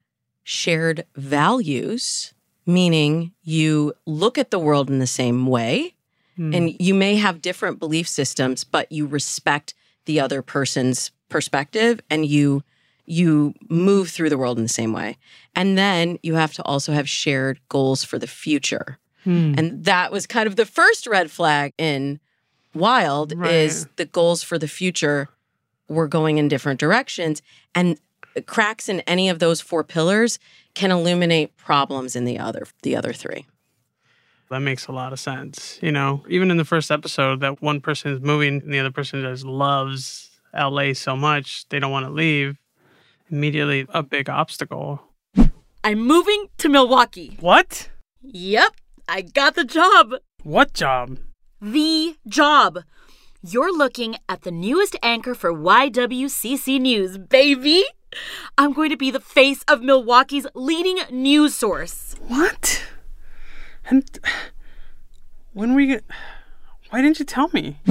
shared 0.43 1.05
values, 1.15 2.33
meaning 2.65 3.31
you 3.41 3.93
look 4.05 4.37
at 4.37 4.51
the 4.51 4.59
world 4.59 4.89
in 4.89 4.99
the 4.99 5.07
same 5.07 5.47
way 5.47 5.95
Hmm. 6.35 6.53
and 6.53 6.75
you 6.81 6.93
may 6.93 7.15
have 7.15 7.41
different 7.41 7.79
belief 7.79 8.09
systems 8.09 8.65
but 8.65 8.91
you 8.91 9.05
respect 9.05 9.73
the 10.05 10.19
other 10.19 10.41
person's 10.41 11.11
perspective 11.29 12.01
and 12.09 12.25
you 12.25 12.63
you 13.05 13.53
move 13.69 14.09
through 14.09 14.29
the 14.29 14.37
world 14.37 14.57
in 14.57 14.63
the 14.63 14.69
same 14.69 14.93
way 14.93 15.17
and 15.55 15.77
then 15.77 16.17
you 16.21 16.35
have 16.35 16.53
to 16.53 16.63
also 16.63 16.93
have 16.93 17.07
shared 17.07 17.59
goals 17.69 18.03
for 18.03 18.17
the 18.17 18.27
future 18.27 18.97
Hmm. 19.23 19.53
and 19.57 19.85
that 19.85 20.11
was 20.11 20.25
kind 20.25 20.47
of 20.47 20.55
the 20.55 20.65
first 20.65 21.05
red 21.07 21.29
flag 21.29 21.73
in 21.77 22.19
wild 22.73 23.33
Right. 23.37 23.51
is 23.53 23.87
the 23.97 24.05
goals 24.05 24.41
for 24.43 24.57
the 24.57 24.67
future 24.67 25.29
were 25.87 26.07
going 26.07 26.37
in 26.37 26.47
different 26.47 26.79
directions 26.79 27.41
and 27.75 27.99
cracks 28.45 28.87
in 28.89 29.01
any 29.01 29.29
of 29.29 29.39
those 29.39 29.59
four 29.61 29.83
pillars 29.83 30.39
can 30.73 30.89
illuminate 30.89 31.55
problems 31.57 32.15
in 32.15 32.23
the 32.25 32.39
other 32.39 32.65
the 32.81 32.95
other 32.95 33.11
three 33.13 33.45
That 34.49 34.61
makes 34.61 34.87
a 34.87 34.91
lot 34.91 35.13
of 35.13 35.19
sense. 35.19 35.77
You 35.81 35.91
know, 35.91 36.23
even 36.27 36.49
in 36.51 36.57
the 36.57 36.65
first 36.65 36.91
episode, 36.91 37.39
that 37.41 37.61
one 37.61 37.79
person 37.79 38.11
is 38.13 38.19
moving 38.21 38.61
and 38.61 38.73
the 38.73 38.79
other 38.79 38.91
person 38.91 39.21
just 39.21 39.45
loves 39.45 40.29
LA 40.53 40.91
so 40.93 41.15
much, 41.15 41.67
they 41.69 41.79
don't 41.79 41.91
want 41.91 42.05
to 42.05 42.11
leave. 42.11 42.57
Immediately, 43.29 43.85
a 43.93 44.03
big 44.03 44.29
obstacle. 44.29 44.99
I'm 45.85 45.99
moving 45.99 46.47
to 46.57 46.67
Milwaukee. 46.67 47.37
What? 47.39 47.89
Yep, 48.21 48.73
I 49.13 49.23
got 49.23 49.55
the 49.55 49.65
job. 49.65 50.13
What 50.41 50.73
job? 50.73 51.19
The 51.61 52.15
job. 52.25 52.79
You're 53.43 53.75
looking 53.77 54.15
at 54.29 54.43
the 54.43 54.51
newest 54.51 54.95
anchor 55.03 55.35
for 55.35 55.51
YWCC 55.51 56.79
News, 56.79 57.17
baby. 57.17 57.83
I'm 58.57 58.71
going 58.71 58.89
to 58.89 58.95
be 58.95 59.11
the 59.11 59.19
face 59.19 59.63
of 59.67 59.81
Milwaukee's 59.81 60.47
leading 60.55 60.99
news 61.11 61.53
source. 61.55 62.15
What? 62.25 62.85
And 63.83 64.05
when 65.51 65.75
we 65.75 65.87
get. 65.87 66.05
Why 66.89 67.01
didn't 67.01 67.19
you 67.19 67.25
tell 67.25 67.49
me? 67.51 67.81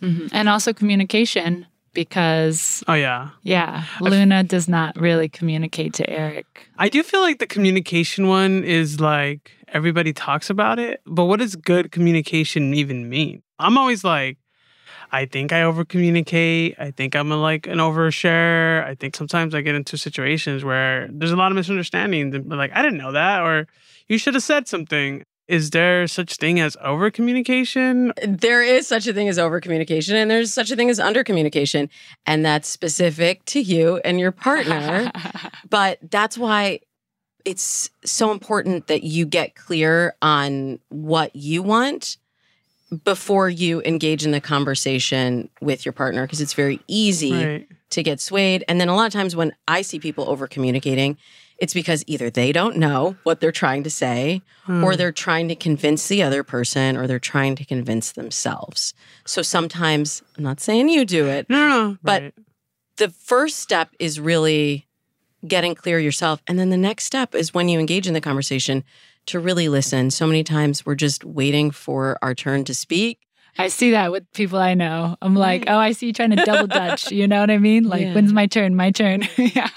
Mhm. 0.00 0.30
And 0.32 0.48
also 0.48 0.72
communication 0.72 1.66
because, 1.94 2.82
Oh, 2.88 2.94
yeah. 2.94 3.30
yeah, 3.42 3.84
Luna 4.00 4.42
does 4.44 4.68
not 4.68 4.96
really 5.00 5.28
communicate 5.28 5.94
to 5.94 6.10
Eric. 6.10 6.68
I 6.76 6.88
do 6.88 7.02
feel 7.02 7.20
like 7.20 7.38
the 7.38 7.46
communication 7.46 8.28
one 8.28 8.64
is 8.64 9.00
like 9.00 9.52
everybody 9.68 10.12
talks 10.12 10.50
about 10.50 10.78
it, 10.78 11.00
but 11.06 11.24
what 11.24 11.38
does 11.40 11.56
good 11.56 11.90
communication 11.92 12.74
even 12.74 13.08
mean? 13.08 13.42
I'm 13.58 13.78
always 13.78 14.04
like, 14.04 14.38
I 15.12 15.26
think 15.26 15.52
I 15.52 15.62
over 15.62 15.84
communicate. 15.84 16.74
I 16.78 16.90
think 16.90 17.14
I'm 17.14 17.30
a, 17.30 17.36
like 17.36 17.66
an 17.68 17.78
overshare. 17.78 18.84
I 18.84 18.94
think 18.96 19.14
sometimes 19.14 19.54
I 19.54 19.60
get 19.60 19.74
into 19.76 19.96
situations 19.96 20.64
where 20.64 21.08
there's 21.12 21.30
a 21.30 21.36
lot 21.36 21.52
of 21.52 21.56
misunderstandings. 21.56 22.34
and, 22.34 22.48
Like, 22.48 22.72
I 22.74 22.82
didn't 22.82 22.98
know 22.98 23.12
that, 23.12 23.42
or 23.42 23.68
you 24.08 24.18
should 24.18 24.34
have 24.34 24.42
said 24.42 24.66
something. 24.66 25.24
Is 25.46 25.70
there 25.70 26.06
such 26.06 26.36
thing 26.36 26.58
as 26.58 26.76
over 26.80 27.10
communication? 27.10 28.12
There 28.26 28.62
is 28.62 28.86
such 28.86 29.06
a 29.06 29.12
thing 29.12 29.28
as 29.28 29.38
over 29.38 29.60
communication, 29.60 30.16
and 30.16 30.30
there's 30.30 30.52
such 30.54 30.70
a 30.70 30.76
thing 30.76 30.88
as 30.88 30.98
under 30.98 31.22
communication. 31.22 31.90
And 32.24 32.44
that's 32.44 32.66
specific 32.68 33.44
to 33.46 33.60
you 33.60 34.00
and 34.04 34.18
your 34.18 34.32
partner. 34.32 35.12
but 35.68 35.98
that's 36.10 36.38
why 36.38 36.80
it's 37.44 37.90
so 38.04 38.30
important 38.32 38.86
that 38.86 39.02
you 39.04 39.26
get 39.26 39.54
clear 39.54 40.14
on 40.22 40.78
what 40.88 41.36
you 41.36 41.62
want 41.62 42.16
before 43.04 43.50
you 43.50 43.82
engage 43.82 44.24
in 44.24 44.30
the 44.30 44.40
conversation 44.40 45.50
with 45.60 45.84
your 45.84 45.92
partner 45.92 46.22
because 46.22 46.40
it's 46.40 46.54
very 46.54 46.80
easy 46.86 47.32
Right. 47.32 47.68
to 47.90 48.02
get 48.02 48.20
swayed. 48.20 48.64
And 48.68 48.80
then 48.80 48.88
a 48.88 48.94
lot 48.96 49.06
of 49.06 49.12
times 49.12 49.36
when 49.36 49.52
I 49.68 49.82
see 49.82 49.98
people 49.98 50.28
over 50.30 50.46
communicating, 50.46 51.18
it's 51.58 51.74
because 51.74 52.02
either 52.06 52.30
they 52.30 52.52
don't 52.52 52.76
know 52.76 53.16
what 53.22 53.40
they're 53.40 53.52
trying 53.52 53.82
to 53.84 53.90
say 53.90 54.42
or 54.68 54.92
Hmm. 54.92 54.96
they're 54.96 55.12
trying 55.12 55.48
to 55.48 55.54
convince 55.54 56.08
the 56.08 56.22
other 56.22 56.42
person 56.42 56.96
or 56.96 57.06
they're 57.06 57.18
trying 57.18 57.54
to 57.56 57.64
convince 57.64 58.12
themselves. 58.12 58.92
So 59.24 59.40
sometimes, 59.42 60.22
I'm 60.36 60.44
not 60.44 60.60
saying 60.60 60.88
you 60.88 61.04
do 61.04 61.26
it, 61.28 61.48
No, 61.48 61.56
no, 61.56 61.68
no. 61.90 61.98
but 62.02 62.22
Right. 62.22 62.34
the 62.96 63.08
first 63.10 63.58
step 63.60 63.90
is 63.98 64.18
really 64.18 64.86
getting 65.46 65.74
clear 65.74 65.98
yourself. 65.98 66.42
And 66.48 66.58
then 66.58 66.70
the 66.70 66.76
next 66.76 67.04
step 67.04 67.34
is 67.34 67.52
when 67.54 67.68
you 67.68 67.78
engage 67.78 68.06
in 68.06 68.14
the 68.14 68.20
conversation 68.20 68.82
to 69.26 69.38
really 69.38 69.68
listen. 69.68 70.10
So 70.10 70.26
many 70.26 70.42
times 70.42 70.84
we're 70.84 70.94
just 70.94 71.24
waiting 71.24 71.70
for 71.70 72.18
our 72.22 72.34
turn 72.34 72.64
to 72.64 72.74
speak. 72.74 73.20
I 73.56 73.68
see 73.68 73.92
that 73.92 74.10
with 74.10 74.30
people 74.32 74.58
I 74.58 74.74
know. 74.74 75.16
I'm 75.22 75.36
like, 75.36 75.64
oh, 75.68 75.78
I 75.78 75.92
see 75.92 76.06
you 76.08 76.12
trying 76.12 76.30
to 76.30 76.44
double 76.44 76.66
dutch. 76.66 77.12
You 77.12 77.28
know 77.28 77.40
what 77.40 77.50
I 77.50 77.58
mean? 77.58 77.84
Like, 77.84 78.02
Yeah. 78.02 78.14
when's 78.14 78.32
my 78.32 78.46
turn? 78.46 78.74
My 78.74 78.90
turn. 78.90 79.22
yeah. 79.36 79.68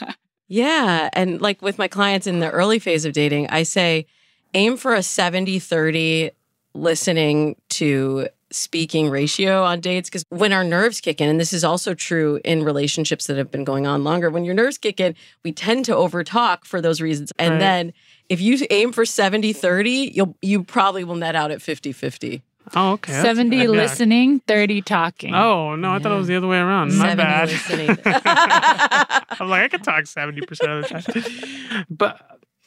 Yeah. 0.47 1.09
And 1.13 1.41
like 1.41 1.61
with 1.61 1.77
my 1.77 1.87
clients 1.87 2.27
in 2.27 2.39
the 2.39 2.49
early 2.49 2.79
phase 2.79 3.05
of 3.05 3.13
dating, 3.13 3.47
I 3.49 3.63
say 3.63 4.05
aim 4.53 4.77
for 4.77 4.93
a 4.93 5.03
70 5.03 5.59
30 5.59 6.31
listening 6.73 7.55
to 7.69 8.27
speaking 8.49 9.09
ratio 9.09 9.63
on 9.63 9.81
dates. 9.81 10.09
Because 10.09 10.23
when 10.29 10.53
our 10.53 10.63
nerves 10.63 11.01
kick 11.01 11.19
in, 11.19 11.27
and 11.29 11.39
this 11.39 11.51
is 11.51 11.63
also 11.63 11.93
true 11.93 12.39
in 12.45 12.63
relationships 12.63 13.27
that 13.27 13.35
have 13.37 13.51
been 13.51 13.65
going 13.65 13.85
on 13.85 14.03
longer, 14.03 14.29
when 14.29 14.45
your 14.45 14.53
nerves 14.55 14.77
kick 14.77 14.99
in, 14.99 15.15
we 15.43 15.51
tend 15.51 15.83
to 15.85 15.91
overtalk 15.91 16.63
for 16.63 16.79
those 16.79 17.01
reasons. 17.01 17.31
And 17.37 17.53
Right. 17.53 17.59
then 17.59 17.93
if 18.29 18.39
you 18.39 18.65
aim 18.69 18.93
for 18.93 19.05
70 19.05 19.51
30, 19.53 20.11
you'll, 20.13 20.37
you 20.41 20.63
probably 20.63 21.03
will 21.03 21.15
net 21.15 21.35
out 21.35 21.51
at 21.51 21.61
50 21.61 21.91
50. 21.91 22.41
Oh, 22.75 22.93
okay. 22.93 23.11
that's 23.13 23.25
70 23.25 23.55
good. 23.55 23.63
Yeah. 23.63 23.69
listening, 23.69 24.39
30 24.41 24.81
talking. 24.81 25.33
Oh, 25.33 25.75
no, 25.75 25.93
I 25.93 25.99
thought 25.99 26.11
it 26.11 26.17
was 26.17 26.27
the 26.27 26.35
other 26.35 26.47
way 26.47 26.57
around. 26.57 26.95
My 26.97 27.15
70 27.15 27.95
bad. 27.95 29.25
I'm 29.39 29.49
like, 29.49 29.63
I 29.63 29.67
could 29.69 29.83
talk 29.83 30.03
70% 30.03 30.41
of 30.49 30.89
the 30.89 31.73
time. 31.73 31.85
But 31.89 32.21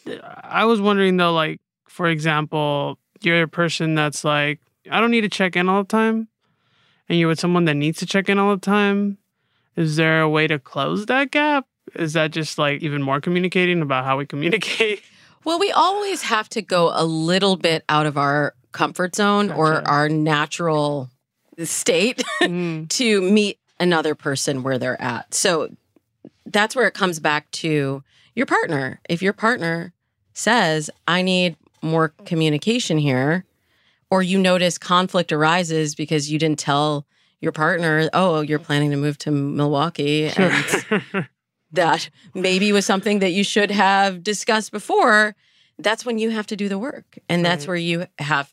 uh, 0.06 0.18
I 0.42 0.64
was 0.64 0.80
wondering 0.80 1.16
though, 1.16 1.32
like, 1.32 1.60
for 1.88 2.06
example, 2.06 2.98
you're 3.20 3.42
a 3.42 3.48
person 3.48 3.94
that's 3.94 4.24
like, 4.24 4.60
I 4.90 5.00
don't 5.00 5.10
need 5.10 5.22
to 5.22 5.28
check 5.28 5.56
in 5.56 5.68
all 5.68 5.82
the 5.82 5.88
time. 5.88 6.28
And 7.08 7.18
you're 7.18 7.28
with 7.28 7.40
someone 7.40 7.64
that 7.64 7.74
needs 7.74 7.98
to 7.98 8.06
check 8.06 8.28
in 8.28 8.38
all 8.38 8.54
the 8.54 8.60
time. 8.60 9.18
Is 9.76 9.96
there 9.96 10.20
a 10.20 10.28
way 10.28 10.46
to 10.46 10.58
close 10.58 11.06
that 11.06 11.30
gap? 11.30 11.66
Is 11.94 12.12
that 12.12 12.30
just 12.30 12.56
like 12.58 12.82
even 12.82 13.02
more 13.02 13.20
communicating 13.20 13.82
about 13.82 14.04
how 14.04 14.16
we 14.16 14.26
communicate? 14.26 15.02
Well, 15.44 15.58
we 15.58 15.72
always 15.72 16.22
have 16.22 16.48
to 16.50 16.62
go 16.62 16.92
a 16.94 17.04
little 17.04 17.56
bit 17.56 17.82
out 17.88 18.06
of 18.06 18.18
our 18.18 18.54
comfort 18.72 19.16
zone 19.16 19.50
or 19.50 19.86
our 19.86 20.08
natural 20.08 21.10
state 21.64 22.22
Mm, 22.42 22.88
to 22.98 23.20
meet 23.20 23.58
another 23.78 24.14
person 24.14 24.62
where 24.62 24.78
they're 24.78 25.00
at. 25.00 25.34
So 25.34 25.74
that's 26.46 26.74
where 26.76 26.86
it 26.86 26.94
comes 26.94 27.18
back 27.20 27.50
to 27.52 28.02
your 28.34 28.46
partner. 28.46 29.00
If 29.08 29.22
your 29.22 29.32
partner 29.32 29.92
says, 30.32 30.90
I 31.06 31.22
need 31.22 31.56
more 31.82 32.10
communication 32.24 32.98
here, 32.98 33.44
or 34.10 34.22
you 34.22 34.38
notice 34.38 34.76
conflict 34.78 35.32
arises 35.32 35.94
because 35.94 36.30
you 36.30 36.38
didn't 36.38 36.58
tell 36.58 37.06
your 37.40 37.52
partner, 37.52 38.10
oh, 38.12 38.40
you're 38.40 38.58
planning 38.58 38.90
to 38.90 38.96
move 38.96 39.16
to 39.18 39.30
Milwaukee 39.30 40.26
and 40.26 40.52
that 41.72 42.10
maybe 42.34 42.72
was 42.72 42.84
something 42.84 43.20
that 43.20 43.30
you 43.30 43.44
should 43.44 43.70
have 43.70 44.22
discussed 44.22 44.72
before, 44.72 45.34
that's 45.78 46.04
when 46.04 46.18
you 46.18 46.30
have 46.30 46.46
to 46.48 46.56
do 46.56 46.68
the 46.68 46.78
work. 46.78 47.18
And 47.28 47.44
that's 47.44 47.62
Right. 47.62 47.68
where 47.68 47.76
you 47.76 48.06
have 48.18 48.52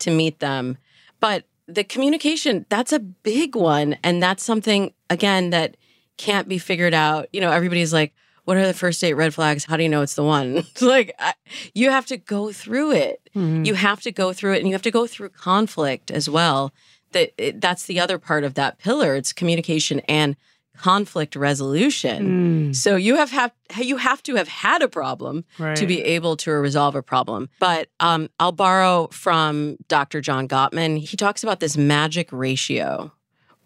to 0.00 0.10
meet 0.10 0.40
them. 0.40 0.78
But 1.20 1.44
the 1.66 1.84
communication, 1.84 2.64
that's 2.68 2.92
a 2.92 2.98
big 2.98 3.54
one. 3.56 3.96
And 4.02 4.22
that's 4.22 4.42
something, 4.44 4.92
again, 5.10 5.50
that 5.50 5.76
can't 6.16 6.48
be 6.48 6.58
figured 6.58 6.94
out. 6.94 7.28
You 7.32 7.40
know, 7.40 7.50
everybody's 7.50 7.92
like, 7.92 8.14
what 8.44 8.56
are 8.56 8.66
the 8.66 8.72
first 8.74 9.00
date 9.00 9.12
red 9.12 9.34
flags? 9.34 9.66
How 9.66 9.76
do 9.76 9.82
you 9.82 9.88
know 9.90 10.00
it's 10.02 10.14
the 10.14 10.24
one? 10.24 10.64
Like, 10.80 11.14
I, 11.18 11.34
you 11.74 11.90
have 11.90 12.06
to 12.06 12.16
go 12.16 12.50
through 12.52 12.92
it. 12.92 13.20
Mhm. 13.36 13.66
You 13.66 13.74
have 13.74 14.00
to 14.02 14.10
go 14.12 14.32
through 14.32 14.54
it 14.54 14.58
and 14.58 14.66
you 14.68 14.72
have 14.72 14.82
to 14.82 14.90
go 14.90 15.06
through 15.06 15.28
conflict 15.30 16.10
as 16.10 16.30
well. 16.30 16.72
That 17.12 17.32
that's 17.56 17.84
the 17.86 18.00
other 18.00 18.18
part 18.18 18.44
of 18.44 18.54
that 18.54 18.78
pillar. 18.78 19.14
It's 19.16 19.32
communication 19.32 20.00
and 20.08 20.36
conflict 20.78 21.36
resolution. 21.36 22.70
Mm, 22.70 22.76
So 22.76 22.96
you 22.96 23.16
have 23.16 23.30
have 23.30 23.52
you 23.78 23.96
have 23.98 24.22
to 24.22 24.36
have 24.36 24.48
had 24.48 24.80
a 24.82 24.88
problem 24.88 25.44
right. 25.58 25.76
to 25.76 25.86
be 25.86 26.00
able 26.02 26.36
to 26.38 26.52
resolve 26.52 26.94
a 26.94 27.02
problem. 27.02 27.48
But 27.58 27.88
um, 28.00 28.28
I'll 28.40 28.52
borrow 28.52 29.08
from 29.08 29.76
Dr. 29.88 30.20
John 30.20 30.48
Gottman. 30.48 30.98
He 30.98 31.16
talks 31.16 31.42
about 31.42 31.60
this 31.60 31.76
magic 31.76 32.28
ratio 32.32 33.12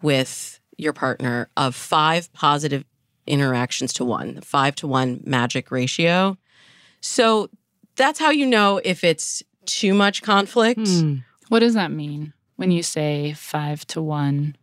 with 0.01 0.61
your 0.79 0.92
partner 0.92 1.48
of 1.57 1.75
five 1.75 2.33
positive 2.33 2.85
interactions 3.27 3.92
to 3.94 4.05
one, 4.05 4.35
the 4.35 4.42
five 4.42 4.75
to 4.77 4.87
one 4.88 5.20
magic 5.25 5.70
ratio. 5.70 6.37
So 7.01 7.48
that's 7.96 8.18
how 8.18 8.31
you 8.31 8.46
know 8.46 8.81
if 8.85 9.05
it's 9.05 9.42
too 9.66 9.94
much 9.94 10.22
conflict. 10.22 10.81
Mm, 10.81 11.25
What 11.48 11.61
does 11.61 11.75
that 11.75 11.90
mean 11.92 12.33
when 12.57 12.70
you 12.70 12.83
say 12.83 13.33
five 13.35 13.87
to 13.88 14.03
one? 14.03 14.57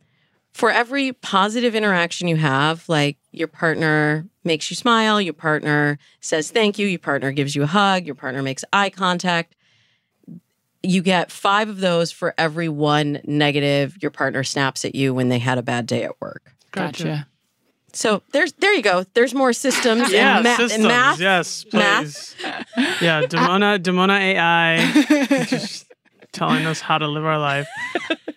For 0.60 0.70
every 0.70 1.14
positive 1.14 1.74
interaction 1.74 2.28
you 2.28 2.36
have, 2.36 2.84
like 2.90 3.16
your 3.32 3.48
partner 3.48 4.28
makes 4.44 4.70
you 4.70 4.76
smile, 4.76 5.22
your 5.22 5.34
partner 5.34 5.98
says 6.20 6.52
thank 6.52 6.78
you, 6.78 6.86
your 6.86 7.00
partner 7.00 7.32
gives 7.32 7.56
you 7.56 7.64
a 7.64 7.66
hug, 7.66 8.06
your 8.06 8.14
partner 8.14 8.44
makes 8.44 8.66
eye 8.74 8.90
contact, 8.90 9.56
you 10.84 11.02
get 11.02 11.32
five 11.32 11.70
of 11.70 11.80
those 11.80 12.12
for 12.12 12.34
every 12.38 12.68
one 12.68 13.22
negative 13.24 13.98
your 14.02 14.12
partner 14.12 14.44
snaps 14.44 14.84
at 14.84 14.96
you 14.96 15.14
when 15.14 15.30
they 15.30 15.40
had 15.40 15.58
a 15.58 15.64
bad 15.64 15.86
day 15.86 16.04
at 16.04 16.20
work. 16.20 16.52
Gotcha. 16.74 17.04
Gotcha. 17.06 17.28
So 17.94 18.22
there's 18.34 18.52
there 18.52 18.74
you 18.74 18.82
go. 18.82 19.06
There's 19.14 19.34
more 19.34 19.54
systems 19.54 20.12
yeah, 20.12 20.36
and, 20.36 20.44
ma- 20.44 20.58
systems. 20.58 20.74
and 20.74 20.84
math. 20.84 21.20
Yes, 21.22 21.66
math. 21.72 22.04
please. 22.04 22.36
yeah, 23.02 23.22
Damona, 23.22 23.80
Damona 23.80 24.20
AI, 24.20 25.46
just 25.46 25.86
telling 26.34 26.66
us 26.66 26.82
how 26.82 26.98
to 26.98 27.08
live 27.08 27.24
our 27.24 27.40
life. 27.40 27.68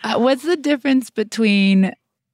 Uh, 0.05 0.21
what's 0.21 0.45
the 0.45 0.57
difference 0.57 1.11
between 1.11 1.93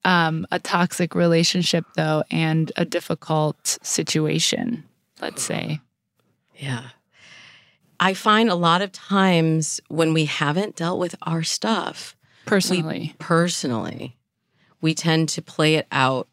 um, 0.08 0.46
a 0.50 0.58
toxic 0.58 1.14
relationship, 1.14 1.84
though, 1.94 2.22
and 2.30 2.72
a 2.76 2.84
difficult 2.84 3.78
situation, 3.82 4.84
let's 5.20 5.42
say? 5.42 5.80
Yeah. 6.56 6.84
I 8.00 8.14
find 8.14 8.48
a 8.48 8.54
lot 8.54 8.80
of 8.80 8.90
times 8.92 9.80
when 9.88 10.14
we 10.14 10.24
haven't 10.24 10.76
dealt 10.76 10.98
with 10.98 11.14
our 11.22 11.42
stuff, 11.42 12.16
Personally. 12.46 13.14
personally, 13.18 14.16
we 14.80 14.94
tend 14.94 15.28
to 15.30 15.42
play 15.42 15.74
it 15.74 15.86
out 15.92 16.26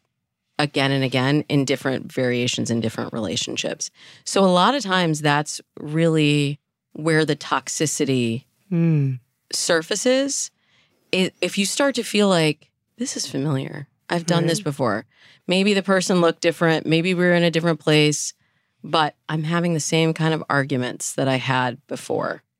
again 0.58 0.90
and 0.90 1.04
again 1.04 1.44
in 1.50 1.66
different 1.66 2.10
variations 2.10 2.70
in 2.70 2.80
different 2.80 3.12
relationships. 3.12 3.90
So 4.24 4.42
a 4.42 4.46
lot 4.46 4.74
of 4.74 4.82
times 4.82 5.20
that's 5.20 5.60
really 5.78 6.58
where 6.92 7.24
the 7.26 7.36
toxicity 7.36 8.44
Mm. 8.72 9.20
surfaces, 9.52 10.50
if 11.12 11.58
you 11.58 11.66
start 11.66 11.94
to 11.96 12.02
feel 12.02 12.28
like 12.28 12.70
this 12.98 13.16
is 13.16 13.26
familiar, 13.26 13.88
I've 14.08 14.26
done 14.26 14.46
this 14.46 14.60
before. 14.60 15.04
Maybe 15.46 15.74
the 15.74 15.82
person 15.82 16.20
looked 16.20 16.40
different. 16.40 16.86
Maybe 16.86 17.14
we 17.14 17.24
were 17.24 17.34
in 17.34 17.42
a 17.42 17.50
different 17.50 17.80
place, 17.80 18.32
but 18.82 19.14
I'm 19.28 19.42
having 19.44 19.74
the 19.74 19.80
same 19.80 20.14
kind 20.14 20.32
of 20.34 20.42
arguments 20.48 21.12
that 21.14 21.28
I 21.28 21.36
had 21.36 21.78
before. 21.86 22.42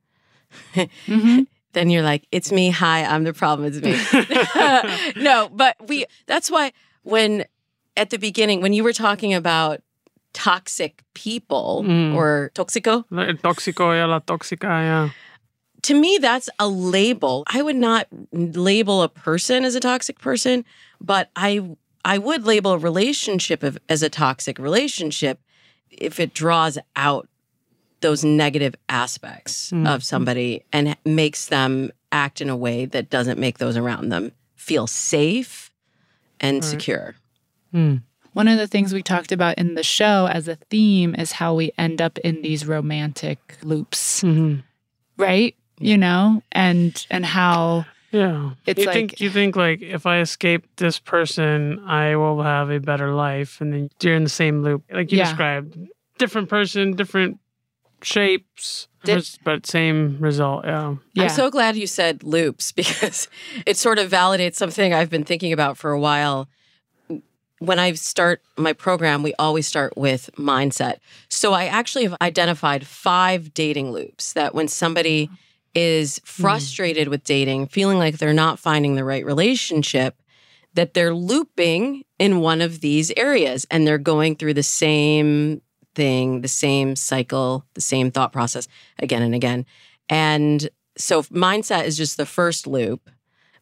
Then 1.73 1.91
you're 1.91 2.03
like, 2.03 2.27
it's 2.33 2.51
me. 2.51 2.71
Hi, 2.71 3.05
I'm 3.05 3.25
the 3.25 3.35
problem. 3.35 3.71
It's 3.71 3.83
me. 3.85 5.23
no, 5.23 5.51
but 5.53 5.77
we, 5.87 6.07
that's 6.25 6.51
why 6.51 6.73
when 7.03 7.45
at 7.99 8.09
the 8.09 8.17
beginning, 8.17 8.63
when 8.63 8.73
you 8.73 8.83
were 8.83 8.95
talking 8.95 9.35
about 9.35 9.83
toxic 10.33 11.03
people 11.13 11.85
Mm. 11.87 12.15
or 12.15 12.51
toxico, 12.55 13.05
El 13.13 13.37
tóxico 13.37 13.89
y 13.89 14.03
la 14.07 14.21
tóxica, 14.21 14.63
yeah. 14.83 15.11
To 15.83 15.95
me 15.95 16.19
that's 16.21 16.49
a 16.59 16.69
label 16.69 17.45
i 17.49 17.63
would 17.63 17.77
not 17.77 18.07
label 18.33 19.03
a 19.03 19.09
person 19.09 19.65
as 19.65 19.75
a 19.75 19.81
toxic 19.81 20.19
person 20.19 20.65
but 21.01 21.31
i 21.37 21.61
i 22.05 22.19
would 22.19 22.45
label 22.45 22.73
a 22.73 22.79
relationship 22.79 23.63
as 23.89 24.03
a 24.03 24.09
toxic 24.11 24.59
relationship 24.59 25.41
if 25.91 26.19
it 26.21 26.35
draws 26.35 26.79
out 26.97 27.29
those 28.01 28.25
negative 28.25 28.75
aspects 28.89 29.71
Mm. 29.71 29.89
of 29.89 30.05
somebody 30.05 30.63
and 30.73 30.97
makes 31.05 31.47
them 31.47 31.91
act 32.13 32.41
in 32.41 32.49
a 32.51 32.57
way 32.57 32.85
that 32.87 33.11
doesn't 33.11 33.39
make 33.39 33.59
those 33.59 33.77
around 33.77 34.11
them 34.11 34.33
feel 34.55 34.87
safe 34.87 35.71
and 36.41 36.57
Right. 36.57 36.65
secure 36.71 37.15
One 38.33 38.49
of 38.49 38.59
the 38.59 38.67
things 38.67 38.93
we 38.93 39.03
talked 39.03 39.33
about 39.33 39.57
in 39.59 39.75
the 39.77 39.83
show 39.83 40.27
as 40.31 40.47
a 40.49 40.57
theme 40.71 41.15
is 41.15 41.33
how 41.33 41.55
we 41.55 41.73
end 41.79 42.01
up 42.03 42.19
in 42.19 42.43
these 42.43 42.67
romantic 42.67 43.39
loops, 43.63 44.23
Mm-hmm. 44.23 44.61
right? 45.17 45.55
You 45.79 45.99
know, 45.99 46.43
and 46.53 47.07
and 47.11 47.25
how 47.27 47.85
Yeah. 48.13 48.53
It's 48.65 48.81
you 48.81 48.87
like- 48.87 48.95
think 48.95 49.21
you 49.21 49.31
think 49.31 49.57
like 49.57 49.83
if 49.83 50.07
I 50.07 50.21
escape 50.21 50.65
this 50.77 50.99
person, 50.99 51.81
I 51.87 52.17
will 52.17 52.43
have 52.43 52.71
a 52.71 52.79
better 52.81 53.13
life, 53.13 53.61
and 53.61 53.73
then 53.73 53.91
you're 54.01 54.15
in 54.17 54.25
the 54.25 54.31
same 54.31 54.63
loop, 54.63 54.85
like 54.91 55.13
you 55.13 55.19
Yeah. 55.19 55.25
described. 55.25 55.77
Different 56.19 56.49
person, 56.49 56.95
different 56.97 57.39
shapes, 58.03 58.89
Dif- 59.05 59.39
but 59.45 59.67
same 59.67 60.17
result. 60.21 60.65
Yeah. 60.65 60.95
I'm 61.19 61.29
so 61.29 61.51
glad 61.51 61.77
you 61.77 61.87
said 61.87 62.23
loops 62.23 62.73
because 62.81 63.29
it 63.67 63.77
sort 63.77 63.99
of 63.99 64.11
validates 64.11 64.55
something 64.57 64.95
I've 64.95 65.11
been 65.11 65.25
thinking 65.25 65.53
about 65.53 65.77
for 65.77 65.93
a 65.93 66.01
while. 66.01 66.49
When 67.59 67.79
I 67.79 67.93
start 67.95 68.43
my 68.59 68.75
program, 68.75 69.23
we 69.23 69.33
always 69.39 69.67
start 69.67 69.97
with 69.97 70.29
mindset. 70.39 70.97
So 71.31 71.55
I 71.55 71.65
actually 71.67 72.05
have 72.05 72.15
identified 72.21 72.87
five 72.87 73.55
dating 73.55 73.93
loops 73.93 74.35
that 74.35 74.55
when 74.55 74.69
somebody 74.69 75.31
is 75.77 76.21
frustrated 76.25 77.09
with 77.09 77.23
dating, 77.23 77.67
feeling 77.67 77.99
like 77.99 78.17
they're 78.17 78.33
not 78.33 78.59
finding 78.59 78.97
the 78.97 79.05
right 79.05 79.25
relationship, 79.25 80.21
that 80.73 80.95
they're 80.95 81.15
looping 81.15 82.03
in 82.19 82.41
one 82.41 82.63
of 82.63 82.81
these 82.81 83.13
areas 83.17 83.67
and 83.71 83.87
they're 83.87 83.99
going 83.99 84.35
through 84.35 84.55
the 84.55 84.63
same 84.63 85.61
thing, 85.95 86.41
the 86.41 86.49
same 86.49 86.97
cycle, 86.97 87.65
the 87.75 87.81
same 87.83 88.11
thought 88.11 88.33
process 88.33 88.67
again 88.99 89.23
and 89.23 89.35
again. 89.35 89.67
And 90.09 90.69
so 90.97 91.23
mindset 91.25 91.85
is 91.85 91.97
just 91.97 92.17
the 92.17 92.27
first 92.27 92.67
loop, 92.67 93.11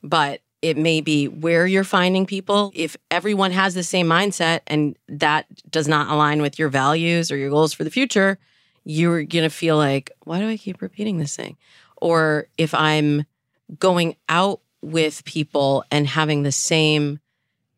but 0.02 0.40
it 0.62 0.76
may 0.76 1.00
be 1.00 1.26
where 1.26 1.66
you're 1.66 1.84
finding 1.84 2.26
people. 2.26 2.70
If 2.74 2.96
everyone 3.10 3.50
has 3.50 3.74
the 3.74 3.82
same 3.82 4.06
mindset 4.06 4.60
and 4.68 4.96
that 5.08 5.46
does 5.68 5.88
not 5.88 6.10
align 6.10 6.42
with 6.42 6.60
your 6.60 6.68
values 6.68 7.32
or 7.32 7.36
your 7.36 7.50
goals 7.50 7.72
for 7.72 7.82
the 7.82 7.90
future, 7.90 8.38
you're 8.84 9.24
going 9.24 9.44
to 9.44 9.50
feel 9.50 9.76
like, 9.76 10.10
why 10.24 10.38
do 10.38 10.48
I 10.48 10.56
keep 10.56 10.80
repeating 10.80 11.18
this 11.18 11.34
thing? 11.34 11.56
Or 12.04 12.48
if 12.58 12.74
I'm 12.74 13.24
going 13.78 14.16
out 14.28 14.60
with 14.82 15.24
people 15.24 15.84
and 15.90 16.06
having 16.06 16.42
the 16.42 16.52
same 16.52 17.18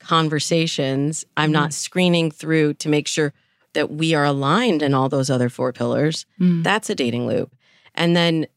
conversations, 0.01 1.25
I'm 1.37 1.53
not 1.53 1.73
screening 1.73 2.33
through 2.33 2.75
to 2.75 2.89
make 2.89 3.07
sure 3.07 3.33
that 3.75 3.93
we 3.93 4.15
are 4.15 4.25
aligned 4.25 4.83
in 4.83 4.95
all 4.95 5.09
those 5.09 5.31
other 5.31 5.49
four 5.49 5.73
pillars. 5.73 6.27
Mm. 6.41 6.65
That's 6.65 6.91
a 6.91 6.97
dating 6.97 7.29
loop. 7.29 7.55
And 7.95 8.17
then, 8.17 8.49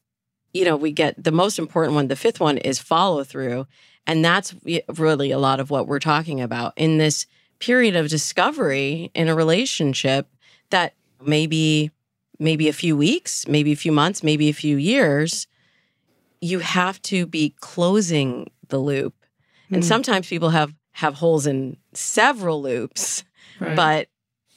you 0.52 0.64
know, 0.64 0.76
we 0.76 0.90
get 0.90 1.22
the 1.22 1.30
most 1.30 1.56
important 1.56 1.94
one, 1.94 2.08
the 2.08 2.16
fifth 2.16 2.40
one 2.40 2.58
is 2.58 2.80
follow 2.80 3.22
through. 3.22 3.68
And 4.08 4.24
that's 4.24 4.52
really 4.96 5.30
a 5.30 5.38
lot 5.38 5.60
of 5.60 5.70
what 5.70 5.86
we're 5.86 6.00
talking 6.00 6.40
about 6.40 6.72
in 6.74 6.98
this 6.98 7.26
period 7.60 7.94
of 7.94 8.08
discovery 8.08 9.12
in 9.14 9.28
a 9.28 9.36
relationship 9.36 10.26
that 10.70 10.94
maybe 11.24 11.92
maybe 12.40 12.68
a 12.68 12.72
few 12.72 12.96
weeks, 12.96 13.46
maybe 13.46 13.70
a 13.70 13.76
few 13.76 13.92
months, 13.92 14.24
maybe 14.24 14.48
a 14.48 14.52
few 14.52 14.76
years, 14.76 15.46
you 16.40 16.60
have 16.60 17.00
to 17.02 17.26
be 17.26 17.54
closing 17.60 18.50
the 18.68 18.78
loop. 18.78 19.14
And 19.70 19.82
Mm. 19.82 19.86
sometimes 19.86 20.28
people 20.28 20.50
have 20.50 20.74
have 20.94 21.14
holes 21.14 21.46
in 21.46 21.76
several 21.94 22.60
loops, 22.60 23.22
Right. 23.60 23.76
but 23.76 24.08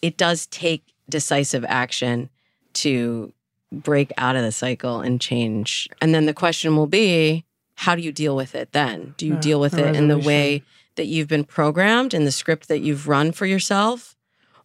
it 0.02 0.18
does 0.18 0.48
take 0.48 0.84
decisive 1.08 1.64
action 1.70 2.30
to 2.74 3.32
break 3.72 4.12
out 4.18 4.36
of 4.36 4.42
the 4.44 4.52
cycle 4.52 5.00
and 5.00 5.22
change. 5.22 5.88
And 6.02 6.14
then 6.14 6.26
the 6.26 6.34
question 6.34 6.76
will 6.76 6.88
be, 6.88 7.46
how 7.76 7.96
do 7.96 8.02
you 8.02 8.12
deal 8.12 8.36
with 8.36 8.56
it 8.56 8.72
then? 8.72 9.14
Do 9.18 9.26
you 9.28 9.34
Yeah, 9.36 9.40
deal 9.40 9.60
with 9.60 9.76
it 9.76 9.96
in 9.96 10.08
the 10.08 10.18
way 10.18 10.64
that 10.96 11.06
you've 11.06 11.28
been 11.28 11.44
programmed 11.46 12.14
in 12.14 12.26
the 12.26 12.32
script 12.32 12.68
that 12.68 12.80
you've 12.80 13.08
run 13.08 13.32
for 13.32 13.46
yourself? 13.46 14.16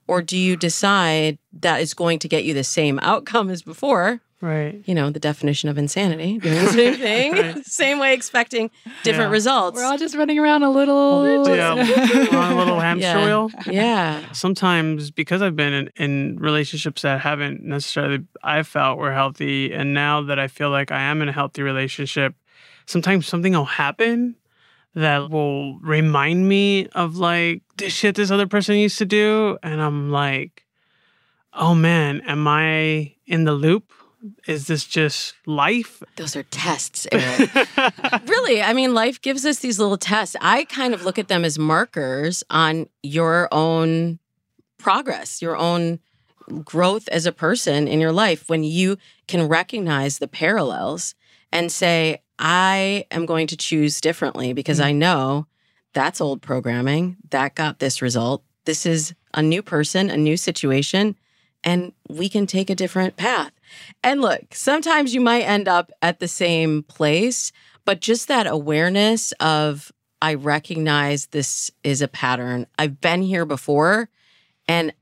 Or 0.06 0.22
do 0.22 0.36
you 0.36 0.56
decide 0.56 1.38
that 1.52 1.80
is 1.82 1.92
going 1.94 2.18
to 2.20 2.28
get 2.28 2.44
you 2.44 2.54
the 2.54 2.64
same 2.64 2.98
outcome 3.02 3.50
as 3.50 3.62
before? 3.62 4.20
Right. 4.40 4.82
You 4.86 4.94
know, 4.94 5.10
the 5.10 5.18
definition 5.18 5.68
of 5.68 5.78
insanity, 5.78 6.38
doing 6.38 6.54
the 6.64 6.70
same 6.70 6.94
thing, 7.08 7.32
Right. 7.32 7.66
same 7.66 7.98
way, 7.98 8.14
expecting 8.14 8.70
different 9.02 9.30
Yeah. 9.30 9.32
results. 9.34 9.76
We're 9.76 9.84
all 9.84 9.98
just 9.98 10.14
running 10.14 10.38
around 10.38 10.62
a 10.62 10.70
little. 10.70 11.44
Yeah, 11.56 11.72
on 12.32 12.52
a 12.52 12.56
little 12.56 12.78
hamster 12.78 13.06
Yeah. 13.18 13.24
wheel. 13.24 13.50
Yeah. 13.66 14.30
Sometimes 14.32 15.10
because 15.10 15.42
I've 15.42 15.56
been 15.56 15.72
in, 15.72 15.90
in 15.96 16.36
relationships 16.38 17.02
that 17.02 17.20
haven't 17.20 17.64
necessarily 17.64 18.20
I 18.44 18.62
felt 18.62 18.98
were 18.98 19.12
healthy, 19.12 19.72
and 19.72 19.92
now 19.92 20.22
that 20.22 20.38
I 20.38 20.46
feel 20.46 20.70
like 20.70 20.92
I 20.92 21.00
am 21.00 21.20
in 21.20 21.28
a 21.28 21.32
healthy 21.32 21.62
relationship, 21.62 22.34
sometimes 22.86 23.26
something 23.26 23.54
will 23.54 23.64
happen 23.64 24.36
that 24.94 25.30
will 25.30 25.78
remind 25.80 26.48
me 26.48 26.86
of 26.94 27.16
like 27.16 27.62
this 27.76 27.92
shit 27.92 28.14
this 28.14 28.30
other 28.30 28.46
person 28.46 28.76
used 28.76 28.98
to 28.98 29.04
do, 29.04 29.58
and 29.64 29.82
I'm 29.82 30.12
like, 30.12 30.64
oh 31.52 31.74
man, 31.74 32.20
am 32.20 32.46
I 32.46 33.14
in 33.26 33.42
the 33.42 33.52
loop? 33.52 33.92
Is 34.46 34.66
this 34.66 34.84
just 34.84 35.34
life? 35.46 36.02
Those 36.16 36.36
are 36.36 36.42
tests, 36.44 37.06
Erick. 37.12 37.50
really, 38.26 38.62
I 38.62 38.72
mean, 38.72 38.94
life 38.94 39.20
gives 39.20 39.44
us 39.44 39.58
these 39.58 39.78
little 39.78 39.98
tests. 39.98 40.36
I 40.40 40.64
kind 40.64 40.94
of 40.94 41.04
look 41.04 41.18
at 41.18 41.28
them 41.28 41.44
as 41.44 41.58
markers 41.58 42.42
on 42.50 42.88
your 43.02 43.48
own 43.52 44.18
progress, 44.78 45.42
your 45.42 45.56
own 45.56 46.00
growth 46.64 47.08
as 47.08 47.26
a 47.26 47.32
person 47.32 47.86
in 47.86 48.00
your 48.00 48.12
life 48.12 48.48
when 48.48 48.64
you 48.64 48.96
can 49.26 49.48
recognize 49.48 50.18
the 50.18 50.28
parallels 50.28 51.14
and 51.52 51.70
say, 51.70 52.22
I 52.38 53.04
am 53.10 53.26
going 53.26 53.46
to 53.48 53.56
choose 53.56 54.00
differently 54.00 54.52
because 54.52 54.80
I 54.80 54.92
mm. 54.92 54.96
know 54.96 55.46
that's 55.92 56.20
old 56.20 56.42
programming. 56.42 57.16
That 57.30 57.54
got 57.54 57.78
this 57.78 58.00
result. 58.00 58.42
This 58.64 58.86
is 58.86 59.14
a 59.34 59.42
new 59.42 59.62
person, 59.62 60.10
a 60.10 60.16
new 60.16 60.36
situation, 60.36 61.16
and 61.64 61.92
we 62.08 62.28
can 62.28 62.46
take 62.46 62.70
a 62.70 62.74
different 62.74 63.16
path. 63.16 63.52
And 64.02 64.20
look, 64.20 64.54
sometimes 64.54 65.14
you 65.14 65.20
might 65.20 65.42
end 65.42 65.68
up 65.68 65.90
at 66.02 66.20
the 66.20 66.28
same 66.28 66.82
place, 66.84 67.52
but 67.84 68.00
just 68.00 68.28
that 68.28 68.46
awareness 68.46 69.32
of, 69.40 69.92
I 70.20 70.34
recognize 70.34 71.26
this 71.26 71.70
is 71.84 72.02
a 72.02 72.08
pattern. 72.08 72.66
I've 72.78 73.00
been 73.00 73.22
here 73.22 73.44
before 73.44 74.08
and 74.66 74.92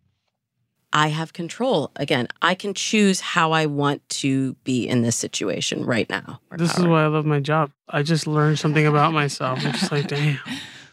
I 0.92 1.08
have 1.08 1.32
control. 1.32 1.90
Again, 1.96 2.28
I 2.42 2.54
can 2.54 2.72
choose 2.72 3.20
how 3.20 3.52
I 3.52 3.66
want 3.66 4.08
to 4.10 4.54
be 4.64 4.88
in 4.88 5.02
this 5.02 5.16
situation 5.16 5.84
right 5.84 6.08
now. 6.08 6.40
This 6.56 6.76
is 6.78 6.84
why 6.84 7.04
I 7.04 7.06
love 7.08 7.26
my 7.26 7.40
job. 7.40 7.70
I 7.88 8.02
just 8.02 8.26
learned 8.26 8.58
something 8.58 8.86
about 8.86 9.12
myself. 9.12 9.58
I'm 9.64 9.72
just 9.72 9.92
like, 9.92 10.08
damn. 10.08 10.38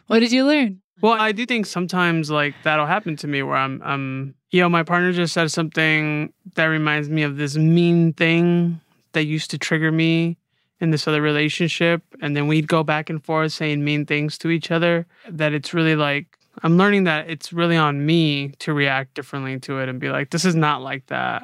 What 0.07 0.19
did 0.19 0.31
you 0.31 0.45
learn? 0.45 0.81
Well, 1.01 1.13
I 1.13 1.31
do 1.31 1.45
think 1.45 1.65
sometimes 1.65 2.29
like 2.29 2.53
that'll 2.63 2.85
happen 2.85 3.15
to 3.17 3.27
me 3.27 3.43
where 3.43 3.55
I'm 3.55 3.81
um 3.81 4.35
you 4.53 4.61
know, 4.61 4.69
my 4.69 4.83
partner 4.83 5.11
just 5.11 5.33
said 5.33 5.51
something 5.51 6.31
that 6.53 6.65
reminds 6.65 7.09
me 7.09 7.23
of 7.23 7.37
this 7.37 7.57
mean 7.57 8.13
thing 8.13 8.79
that 9.13 9.23
used 9.23 9.49
to 9.49 9.57
trigger 9.57 9.91
me 9.91 10.37
in 10.79 10.91
this 10.91 11.07
other 11.07 11.23
relationship. 11.23 12.03
And 12.21 12.37
then 12.37 12.47
we'd 12.47 12.67
go 12.67 12.83
back 12.83 13.09
and 13.09 13.21
forth 13.21 13.51
saying 13.51 13.83
mean 13.83 14.05
things 14.05 14.37
to 14.37 14.51
each 14.51 14.69
other. 14.69 15.07
That 15.27 15.53
it's 15.53 15.73
really 15.73 15.95
like 15.95 16.37
I'm 16.61 16.77
learning 16.77 17.05
that 17.05 17.31
it's 17.31 17.51
really 17.51 17.77
on 17.77 18.05
me 18.05 18.49
to 18.59 18.73
react 18.73 19.15
differently 19.15 19.59
to 19.61 19.79
it 19.79 19.89
and 19.89 19.99
be 19.99 20.09
like, 20.09 20.29
this 20.29 20.45
is 20.45 20.53
not 20.53 20.83
like 20.83 21.07
that. 21.07 21.43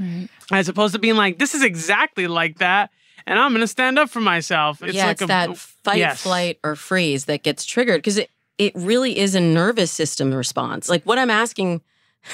Right. 0.00 0.28
As 0.50 0.70
opposed 0.70 0.94
to 0.94 0.98
being 0.98 1.16
like, 1.16 1.38
this 1.38 1.54
is 1.54 1.62
exactly 1.62 2.26
like 2.26 2.58
that. 2.60 2.90
And 3.26 3.38
I'm 3.38 3.52
gonna 3.52 3.66
stand 3.66 3.98
up 3.98 4.08
for 4.08 4.20
myself. 4.20 4.82
It's 4.82 4.94
yeah, 4.94 5.08
like 5.08 5.12
it's 5.12 5.22
a 5.22 5.26
that 5.26 5.58
fight, 5.58 5.98
yes. 5.98 6.22
flight, 6.22 6.58
or 6.64 6.74
freeze 6.74 7.26
that 7.26 7.42
gets 7.42 7.66
triggered 7.66 7.98
because 7.98 8.16
it, 8.16 8.30
it 8.56 8.72
really 8.74 9.18
is 9.18 9.34
a 9.34 9.40
nervous 9.40 9.90
system 9.90 10.32
response. 10.32 10.88
Like 10.88 11.02
what 11.04 11.18
I'm 11.18 11.28
asking 11.28 11.82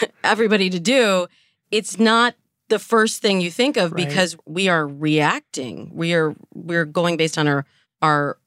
everybody 0.25 0.71
to 0.71 0.81
do, 0.81 1.27
it's 1.71 1.99
not 1.99 2.35
the 2.69 2.79
first 2.79 3.21
thing 3.21 3.41
you 3.41 3.51
think 3.51 3.77
of 3.77 3.93
Right. 3.93 4.09
because 4.09 4.37
we 4.47 4.69
are 4.69 4.87
reacting. 4.87 5.91
We 5.93 6.15
are 6.15 6.35
we're 6.55 6.85
going 6.85 7.17
based 7.17 7.39
on 7.39 7.49
our 7.49 7.67
our 8.01 8.39